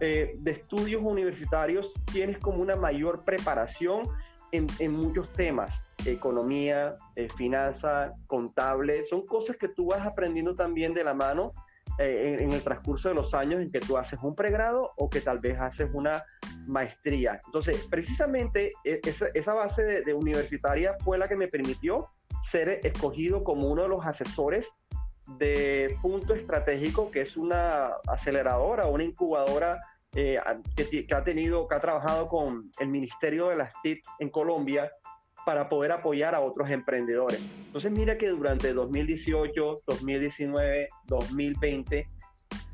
[0.00, 4.08] eh, de estudios universitarios, tienes como una mayor preparación
[4.50, 6.96] en, en muchos temas, economía,
[7.36, 11.54] finanza, contable, son cosas que tú vas aprendiendo también de la mano
[12.02, 15.20] eh, en, el transcurso de los años en que tú haces un pregrado o que
[15.20, 16.24] tal vez haces una
[16.66, 17.40] maestría.
[17.46, 22.08] Entonces, precisamente e, esa, base de, universitaria fue la que me permitió
[22.42, 24.74] ser escogido como uno de los asesores
[25.38, 29.80] de Punto Estratégico, que es una aceleradora, una incubadora
[30.14, 30.40] eh,
[30.76, 34.90] que, que, ha tenido, que ha trabajado con el Ministerio de las TIC en Colombia
[35.44, 37.52] para poder apoyar a otros emprendedores.
[37.66, 42.08] Entonces mira que durante 2018, 2019, 2020,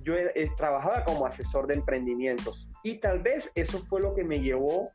[0.03, 4.41] yo he, trabajado como asesor de emprendimientos y tal vez eso fue lo que me
[4.41, 4.91] llevó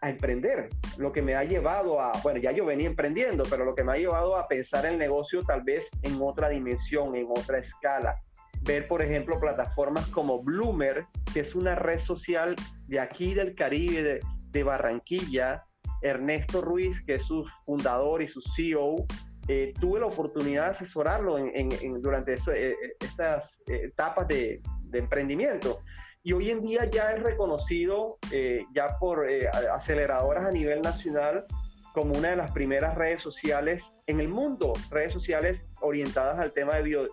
[0.00, 3.74] a emprender, lo que me ha llevado a, bueno, ya yo venía emprendiendo, pero lo
[3.74, 7.58] que me ha llevado a pensar el negocio tal vez en otra dimensión, en otra
[7.58, 8.16] escala.
[8.62, 12.56] Ver, por ejemplo, plataformas como Bloomer, que es una red social
[12.86, 15.64] de aquí del Caribe, de, de Barranquilla,
[16.02, 19.06] Ernesto Ruiz, que es su fundador y su CEO,
[19.48, 21.36] eh, tuve la oportunidad de asesorarlo
[22.00, 24.62] durante eh, estas eh, etapas de,
[24.92, 25.80] emprendimiento.
[26.22, 28.18] Y hoy en día ya es reconocido
[28.74, 29.26] ya por
[29.72, 31.46] aceleradoras a nivel nacional
[31.94, 36.76] como una de las primeras redes sociales en el mundo, redes sociales orientadas al tema
[36.76, 37.08] de bio,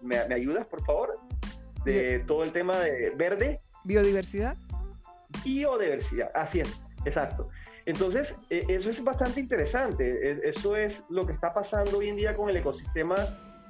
[0.00, 1.18] ¿me, ayudas por favor?
[1.84, 3.60] De todo el tema de verde.
[3.84, 4.56] Biodiversidad.
[5.44, 7.48] Biodiversidad, así es Exacto.
[7.86, 10.30] Entonces, e, eso es bastante interesante.
[10.30, 13.16] E, eso es lo que está pasando hoy en día con el ecosistema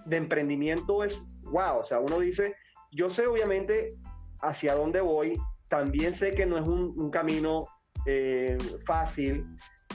[0.07, 1.05] de emprendimiento.
[1.05, 1.79] Es wow.
[1.81, 2.57] O sea, uno dice,
[2.91, 3.97] yo sé obviamente
[4.41, 5.39] hacia dónde voy.
[5.69, 7.67] También sé que no es un, camino
[8.07, 9.47] eh, fácil.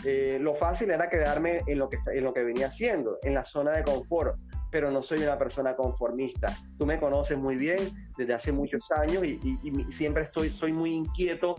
[0.05, 3.43] Eh, lo fácil era quedarme en lo, que, en lo que venía haciendo, en la
[3.43, 4.39] zona de confort
[4.71, 6.57] pero no soy una persona conformista.
[6.79, 7.77] Tú me conoces muy bien
[8.17, 11.57] desde hace muchos años y, y siempre estoy, soy muy inquieto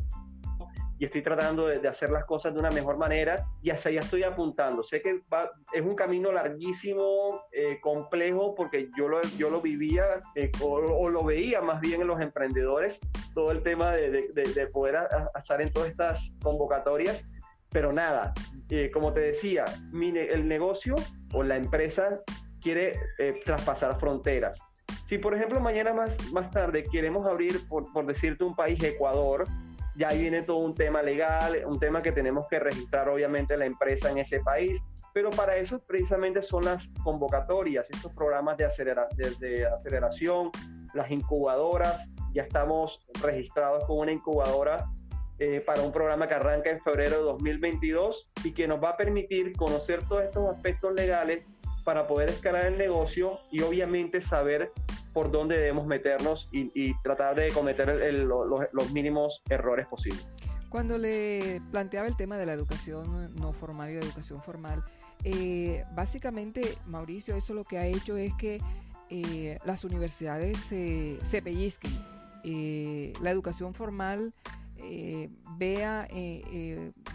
[0.98, 4.22] y estoy tratando de, hacer las cosas de una mejor manera y hacia allá estoy
[4.22, 4.82] apuntando.
[4.84, 5.22] Sé que
[5.72, 11.24] es un camino larguísimo, eh, complejo, porque yo lo, yo lo vivía eh, o, lo
[11.24, 13.00] veía más bien en los emprendedores,
[13.34, 14.96] todo el tema de, de, poder
[15.36, 17.26] estar en todas estas convocatorias,
[17.70, 18.32] pero nada,
[18.70, 20.94] eh, como te decía, el negocio
[21.32, 22.20] o la empresa
[22.60, 22.98] quiere
[23.44, 24.58] traspasar fronteras
[25.06, 29.46] Si por ejemplo mañana más, más tarde queremos abrir, por, por decirte, un país, Ecuador,
[29.94, 33.66] ya ahí viene todo un tema legal, un tema que tenemos que registrar obviamente la
[33.66, 34.80] empresa en ese país,
[35.12, 38.64] pero para eso precisamente son las convocatorias, estos programas de,
[39.66, 40.50] aceleración,
[40.92, 44.86] las incubadoras, ya estamos registrados con una incubadora
[45.38, 48.96] eh, para un programa que arranca en febrero de 2022 y que nos va a
[48.96, 51.44] permitir conocer todos estos aspectos legales
[51.84, 54.72] para poder escalar el negocio y obviamente saber
[55.14, 57.88] por dónde debemos meternos y, tratar de cometer
[58.24, 60.26] los, mínimos errores posibles.
[60.68, 64.84] Cuando le planteaba el tema de la educación no formal y la educación formal,
[65.22, 68.60] eh, básicamente Mauricio eso lo que ha hecho es que
[69.08, 71.92] eh, las universidades se pellizquen.
[72.42, 74.34] Eh, la educación formal
[75.56, 76.08] vea,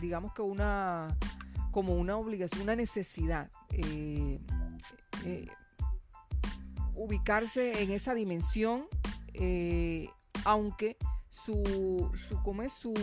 [0.01, 1.15] digamos que una
[1.71, 3.51] como una obligación, una necesidad
[6.99, 8.85] ubicarse en esa dimensión,
[9.33, 10.09] eh,
[10.43, 10.97] aunque
[11.29, 12.93] su, su, es su,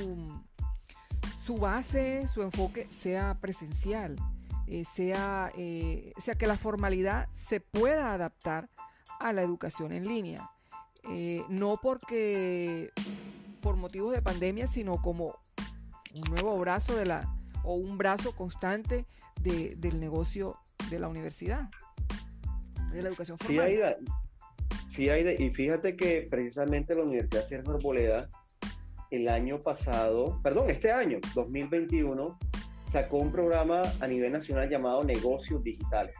[1.42, 4.16] su base, su enfoque sea presencial,
[4.66, 8.68] eh, sea, eh, sea que la formalidad se pueda adaptar
[9.18, 10.50] a la educación en línea.
[11.48, 12.90] no porque
[13.62, 15.38] por motivos de pandemia, sino como
[16.14, 17.34] un nuevo brazo de la,
[17.64, 19.06] o un brazo constante
[19.40, 20.58] del negocio
[20.90, 21.70] de la universidad
[22.96, 23.66] de la educación formal.
[23.68, 23.96] Sí, Aida,
[24.88, 28.28] sí, Aida, y fíjate que precisamente la Universidad Sergio Arboleda
[29.10, 32.38] el año pasado, perdón, este año, 2021,
[32.90, 36.16] sacó un programa a nivel nacional llamado Negocios Digitales.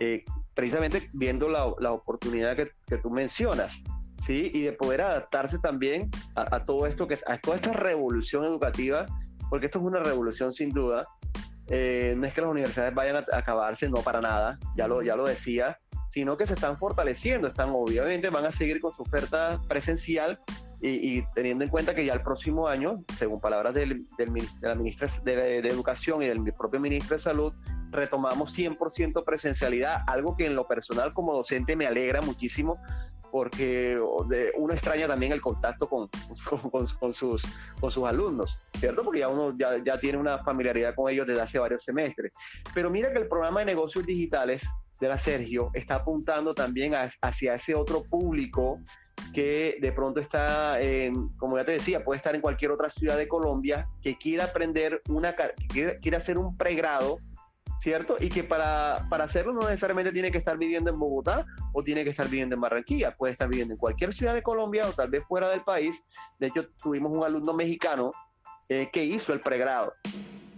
[0.00, 3.82] Eh, precisamente viendo la, la oportunidad que, que, tú mencionas,
[4.20, 4.50] ¿sí?
[4.52, 9.06] Y de poder adaptarse también a, todo esto, que, a toda esta revolución educativa,
[9.48, 11.04] porque esto es una revolución sin duda.
[11.68, 15.16] Eh, no es que las universidades vayan a, acabarse, no para nada, ya lo, ya
[15.16, 15.78] lo decía,
[16.12, 20.38] sino que se están fortaleciendo, están obviamente van a seguir con su oferta presencial
[20.82, 25.08] y, teniendo en cuenta que ya el próximo año, según palabras del, de la ministra
[25.24, 27.54] de, Educación y del propio ministro de Salud,
[27.90, 32.78] retomamos 100% presencialidad, algo que en lo personal como docente me alegra muchísimo
[33.30, 33.98] porque
[34.58, 36.10] uno extraña también el contacto con,
[37.00, 37.42] con, sus,
[37.80, 39.02] con sus alumnos, ¿cierto?
[39.02, 42.32] Porque ya uno ya, ya tiene una familiaridad con ellos desde hace varios semestres.
[42.74, 44.68] Pero mira que el programa de negocios digitales
[45.02, 48.78] de la Sergio está apuntando también hacia ese otro público
[49.34, 50.78] que de pronto está,
[51.38, 55.02] como ya te decía, puede estar en cualquier otra ciudad de Colombia, que quiera aprender
[55.08, 57.18] una, que quiera, hacer un pregrado,
[57.80, 58.16] ¿cierto?
[58.20, 62.04] Y que para, para hacerlo no necesariamente tiene que estar viviendo en Bogotá o tiene
[62.04, 65.10] que estar viviendo en Barranquilla, puede estar viviendo en cualquier ciudad de Colombia o tal
[65.10, 66.00] vez fuera del país.
[66.38, 68.12] De hecho, tuvimos un alumno mexicano
[68.68, 69.94] eh, que hizo el pregrado.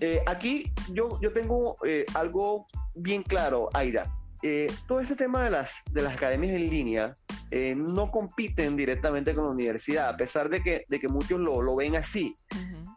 [0.00, 4.04] Eh, aquí yo, yo tengo eh, algo bien claro, Aida.
[4.46, 7.14] Eh, todo este tema de las, de las academias en línea
[7.50, 11.62] eh, no compiten directamente con la universidad, a pesar de que, de que muchos lo,
[11.62, 12.36] lo ven así.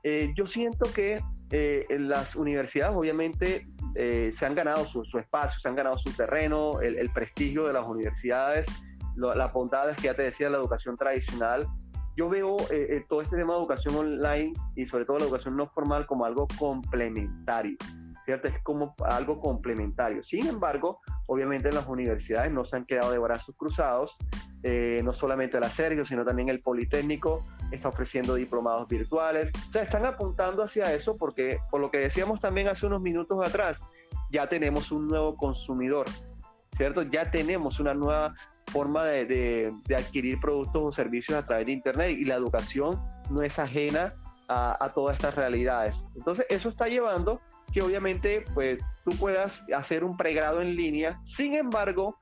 [0.03, 5.69] Eh, yo siento que en las universidades obviamente se han ganado su, su, espacio, se
[5.69, 8.67] han ganado su terreno, el, el prestigio de las universidades,
[9.15, 11.65] las bondades que ya te decía la educación tradicional.
[12.17, 12.57] Yo veo
[13.07, 16.45] todo este tema de educación online y sobre todo la educación no formal como algo
[16.59, 17.77] complementario.
[18.27, 18.49] ¿Cierto?
[18.49, 20.21] Es como algo complementario.
[20.21, 24.17] Sin embargo, obviamente las universidades no se han quedado de brazos cruzados,
[24.63, 29.49] eh, no solamente la Sergio, sino también el Politécnico está ofreciendo diplomados virtuales.
[29.69, 33.39] O sea, están apuntando hacia eso porque, por lo que decíamos también hace unos minutos
[33.47, 33.81] atrás,
[34.29, 36.07] ya tenemos un nuevo consumidor,
[36.75, 37.03] ¿cierto?
[37.03, 38.33] Ya tenemos una nueva
[38.73, 43.57] forma de, adquirir productos o servicios a través de Internet y la educación no es
[43.57, 44.15] ajena
[44.49, 46.05] a, a todas estas realidades.
[46.17, 47.39] Entonces, eso está llevando
[47.73, 51.19] que obviamente pues tú puedas hacer un pregrado en línea.
[51.23, 52.17] Sin embargo,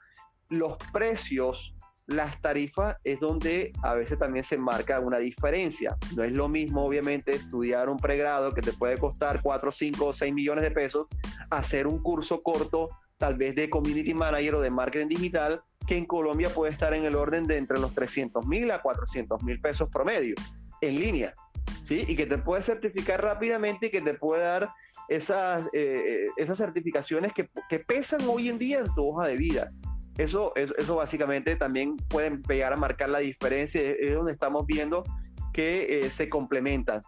[0.49, 1.73] los precios,
[2.07, 5.97] las tarifas es donde a veces también se marca una diferencia.
[6.15, 10.13] No es lo mismo obviamente estudiar un pregrado que te puede costar 4, 5 o
[10.13, 11.07] 6 millones de pesos,
[11.49, 16.05] hacer un curso corto tal vez de community manager o de marketing digital que en
[16.05, 19.89] Colombia puede estar en el orden de entre los 300 mil a 400 mil pesos
[19.89, 20.35] promedio
[20.81, 21.35] en línea.
[21.83, 22.05] ¿Sí?
[22.07, 24.69] Y que te puede certificar rápidamente y que te puede dar
[25.07, 29.71] esas, eh, esas certificaciones que, que, pesan hoy en día en tu hoja de vida.
[30.17, 35.03] Eso, eso, básicamente también puede pegar a marcar la diferencia, es donde estamos viendo
[35.53, 37.01] que eh, se complementan.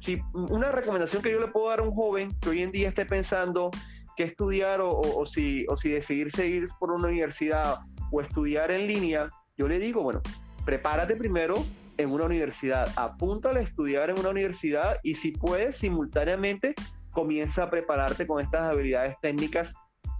[0.00, 2.88] Si, una recomendación que yo le puedo dar a un joven que hoy en día
[2.88, 3.70] esté pensando
[4.16, 9.28] qué estudiar o, si, o si decidir seguir por una universidad o estudiar en línea,
[9.58, 10.22] yo le digo, bueno,
[10.64, 11.56] prepárate primero
[11.96, 16.74] en una universidad, apúntale a estudiar en una universidad y si puedes simultáneamente
[17.12, 19.74] comienza a prepararte con estas habilidades técnicas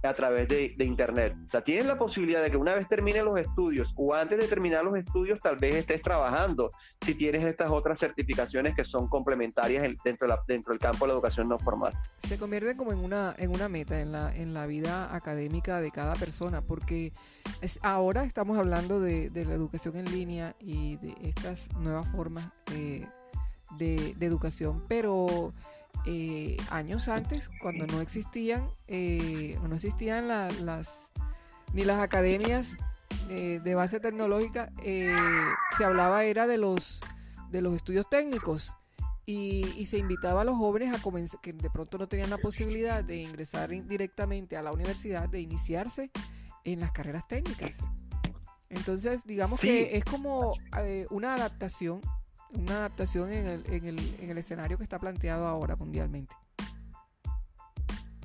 [0.05, 1.35] a través de, Internet.
[1.47, 4.47] O sea, tienes la posibilidad de que una vez termine los estudios o antes de
[4.47, 6.69] terminar los estudios, tal vez estés trabajando
[7.01, 11.49] si tienes estas otras certificaciones que son complementarias dentro, dentro del campo de la educación
[11.49, 11.93] no formal.
[12.27, 15.91] Se convierte como en una, en una meta en la, en la vida académica de
[15.91, 17.11] cada persona, porque
[17.61, 23.07] es, ahora estamos hablando de, la educación en línea y de estas nuevas formas de,
[23.77, 25.53] de educación, pero
[26.05, 31.09] eh, años antes, cuando no existían, eh, no existían las,
[31.73, 32.77] ni las academias
[33.29, 36.99] eh, de base tecnológica, se hablaba era de los,
[37.49, 38.75] de los estudios técnicos.
[39.27, 43.03] Y, se invitaba a los jóvenes a comenzar, que de pronto no tenían la posibilidad
[43.03, 46.11] de ingresar directamente a la universidad, de iniciarse
[46.63, 47.77] en las carreras técnicas.
[48.69, 50.53] Entonces, digamos que es como
[51.09, 52.01] una adaptación
[52.55, 56.33] una adaptación en el, en, el, en el escenario que está planteado ahora mundialmente.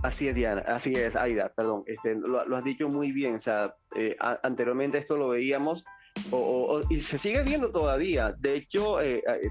[0.02, 3.74] Así es, Diana, así es, Aida, perdón, este, lo, has dicho muy bien, o sea,
[3.94, 5.84] eh, anteriormente esto lo veíamos
[6.88, 8.34] y se sigue viendo todavía.
[8.38, 9.50] De hecho, eh, eh,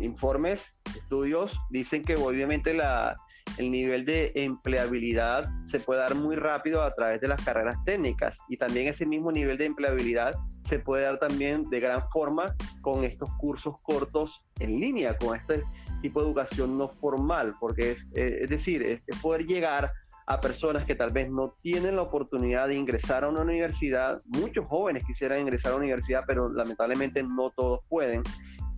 [0.00, 3.16] informes, estudios dicen que obviamente la,
[3.56, 8.38] el nivel de empleabilidad se puede dar muy rápido a través de las carreras técnicas
[8.48, 10.34] y también ese mismo nivel de empleabilidad
[10.64, 15.64] se puede dar también de gran forma con estos cursos cortos en línea, con este
[16.02, 19.92] tipo de educación no formal, porque es, eh, es decir, es, poder llegar
[20.26, 24.20] a personas que tal vez no tienen la oportunidad de ingresar a una universidad.
[24.26, 28.22] Muchos jóvenes quisieran ingresar a la universidad, pero lamentablemente no todos pueden.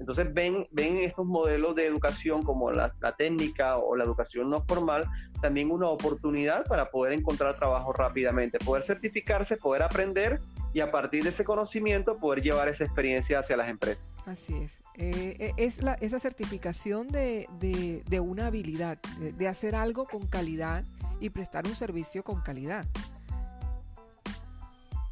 [0.00, 5.04] Entonces ven, ven estos modelos de educación como la, técnica o la educación no formal
[5.42, 10.40] también una oportunidad para poder encontrar trabajo rápidamente, poder certificarse, poder aprender
[10.72, 14.06] y a partir de ese conocimiento poder llevar esa experiencia hacia las empresas.
[14.24, 14.78] Así es.
[14.94, 20.84] Eh, eh, es la, esa certificación de, de, una habilidad, de hacer algo con calidad
[21.20, 22.86] y prestar un servicio con calidad.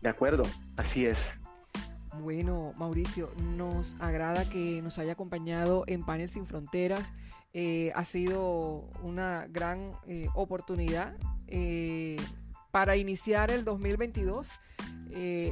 [0.01, 0.45] De acuerdo,
[0.77, 1.39] así es.
[2.21, 7.13] Bueno, Mauricio, nos agrada que nos haya acompañado en Panel Sin Fronteras.
[7.53, 11.17] Eh, ha sido una gran eh, oportunidad
[11.47, 12.17] eh,
[12.71, 14.51] para iniciar el 2022,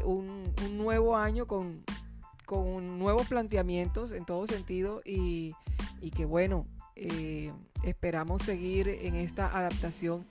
[0.05, 1.85] un, nuevo año con,
[2.99, 5.55] nuevos planteamientos en todo sentido y,
[6.15, 6.67] que bueno,
[7.83, 10.27] esperamos seguir en esta adaptación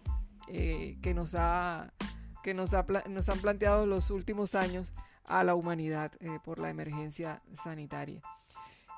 [0.48, 1.92] que nos ha
[2.44, 2.72] que nos,
[3.10, 4.94] nos han planteado los últimos años
[5.28, 8.22] a la humanidad eh, por la emergencia sanitaria.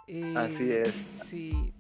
[0.08, 0.94] Eh, Así es.
[1.26, 1.74] Sí,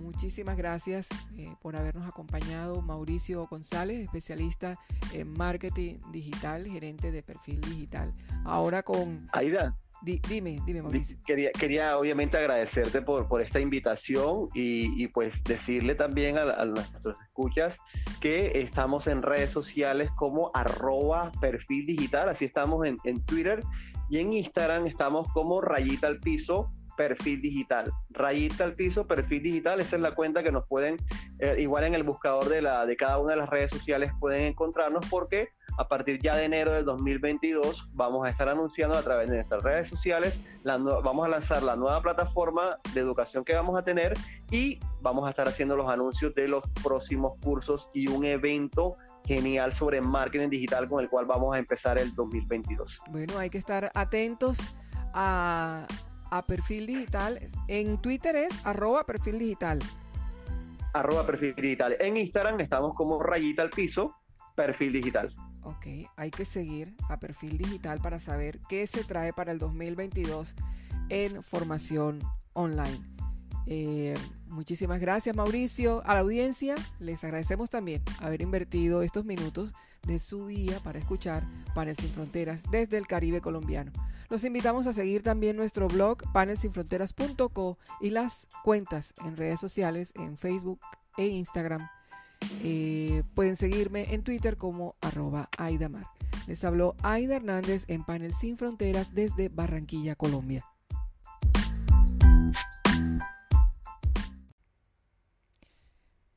[0.00, 2.82] muchísimas gracias eh, por habernos acompañado.
[2.82, 4.78] Mauricio González, especialista
[5.12, 8.12] en marketing digital, gerente de perfil digital.
[8.44, 9.28] Ahora con...
[9.32, 9.76] Aida.
[10.02, 11.16] Dime, dime, Mauricio.
[11.24, 17.16] Quería, quería obviamente agradecerte por, por esta invitación y, pues decirle también a, a, nuestros
[17.24, 17.78] escuchas
[18.20, 23.62] que estamos en redes sociales como arroba perfil digital, así estamos en, en Twitter
[24.10, 27.92] y en Instagram estamos como rayita al piso perfil digital.
[28.10, 30.96] Rayita al piso, perfil digital, esa es la cuenta que nos pueden,
[31.38, 34.42] eh, igual en el buscador de, la, de cada una de las redes sociales pueden
[34.42, 39.30] encontrarnos porque a partir ya de enero del 2022 vamos a estar anunciando a través
[39.30, 43.82] de nuestras redes sociales, vamos a lanzar la nueva plataforma de educación que vamos a
[43.82, 44.14] tener
[44.50, 49.72] y vamos a estar haciendo los anuncios de los próximos cursos y un evento genial
[49.72, 53.00] sobre marketing digital con el cual vamos a empezar el 2022.
[53.10, 54.58] Bueno, hay que estar atentos
[55.14, 55.86] a,
[56.40, 57.38] perfil digital.
[57.68, 59.78] En Twitter es arroba perfil digital.
[60.94, 61.96] Arroba perfil digital.
[62.00, 64.16] En Instagram estamos como rayita al piso,
[64.56, 65.34] perfil digital.
[65.64, 70.54] Ok, hay que seguir a perfil digital para saber qué se trae para el 2022
[71.10, 72.20] en formación
[72.54, 73.00] online.
[73.66, 74.14] Eh,
[74.48, 76.02] muchísimas gracias Mauricio.
[76.04, 79.72] A la audiencia les agradecemos también haber invertido estos minutos
[80.06, 83.92] de su día para escuchar Panel Sin Fronteras desde el Caribe colombiano.
[84.32, 90.38] Los invitamos a seguir también nuestro blog panelsinfronteras.co y las cuentas en redes sociales en
[90.38, 90.80] Facebook
[91.18, 91.86] e Instagram
[92.64, 96.06] eh, pueden seguirme en Twitter como arroba Aidamar.
[96.46, 100.64] Les habló Aida Hernández en Panel Sin Fronteras desde Barranquilla, Colombia.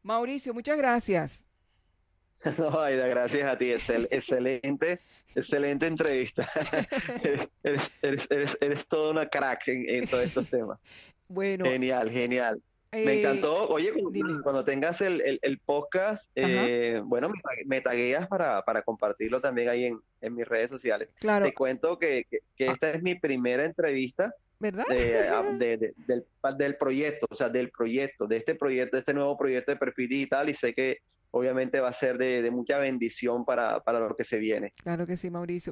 [0.03, 1.45] Mauricio, muchas gracias.
[2.57, 3.71] No, Aida, gracias a ti.
[3.71, 4.99] excelente,
[5.35, 6.49] excelente entrevista.
[7.63, 10.79] eres, eres, eres, toda una crack en, en todos estos temas.
[11.27, 11.65] Bueno.
[11.65, 12.61] Genial, genial.
[13.03, 13.67] Me eh, encantó.
[13.67, 13.91] Oye,
[14.41, 17.31] cuando tengas el, el, podcast, eh, bueno,
[17.65, 21.09] me, tagueas para, para, compartirlo también ahí en, en, mis redes sociales.
[21.19, 21.45] Claro.
[21.45, 24.33] Te cuento que, que, esta es mi primera entrevista.
[24.59, 24.85] ¿Verdad?
[24.89, 25.93] Ah, del,
[26.57, 30.07] del, proyecto, o sea, del proyecto, de este proyecto, de este nuevo proyecto de perfil
[30.07, 30.99] digital y sé que
[31.35, 34.73] obviamente va a ser de, mucha bendición para, para lo que se viene.
[34.81, 35.63] Claro que sí, Mauricio.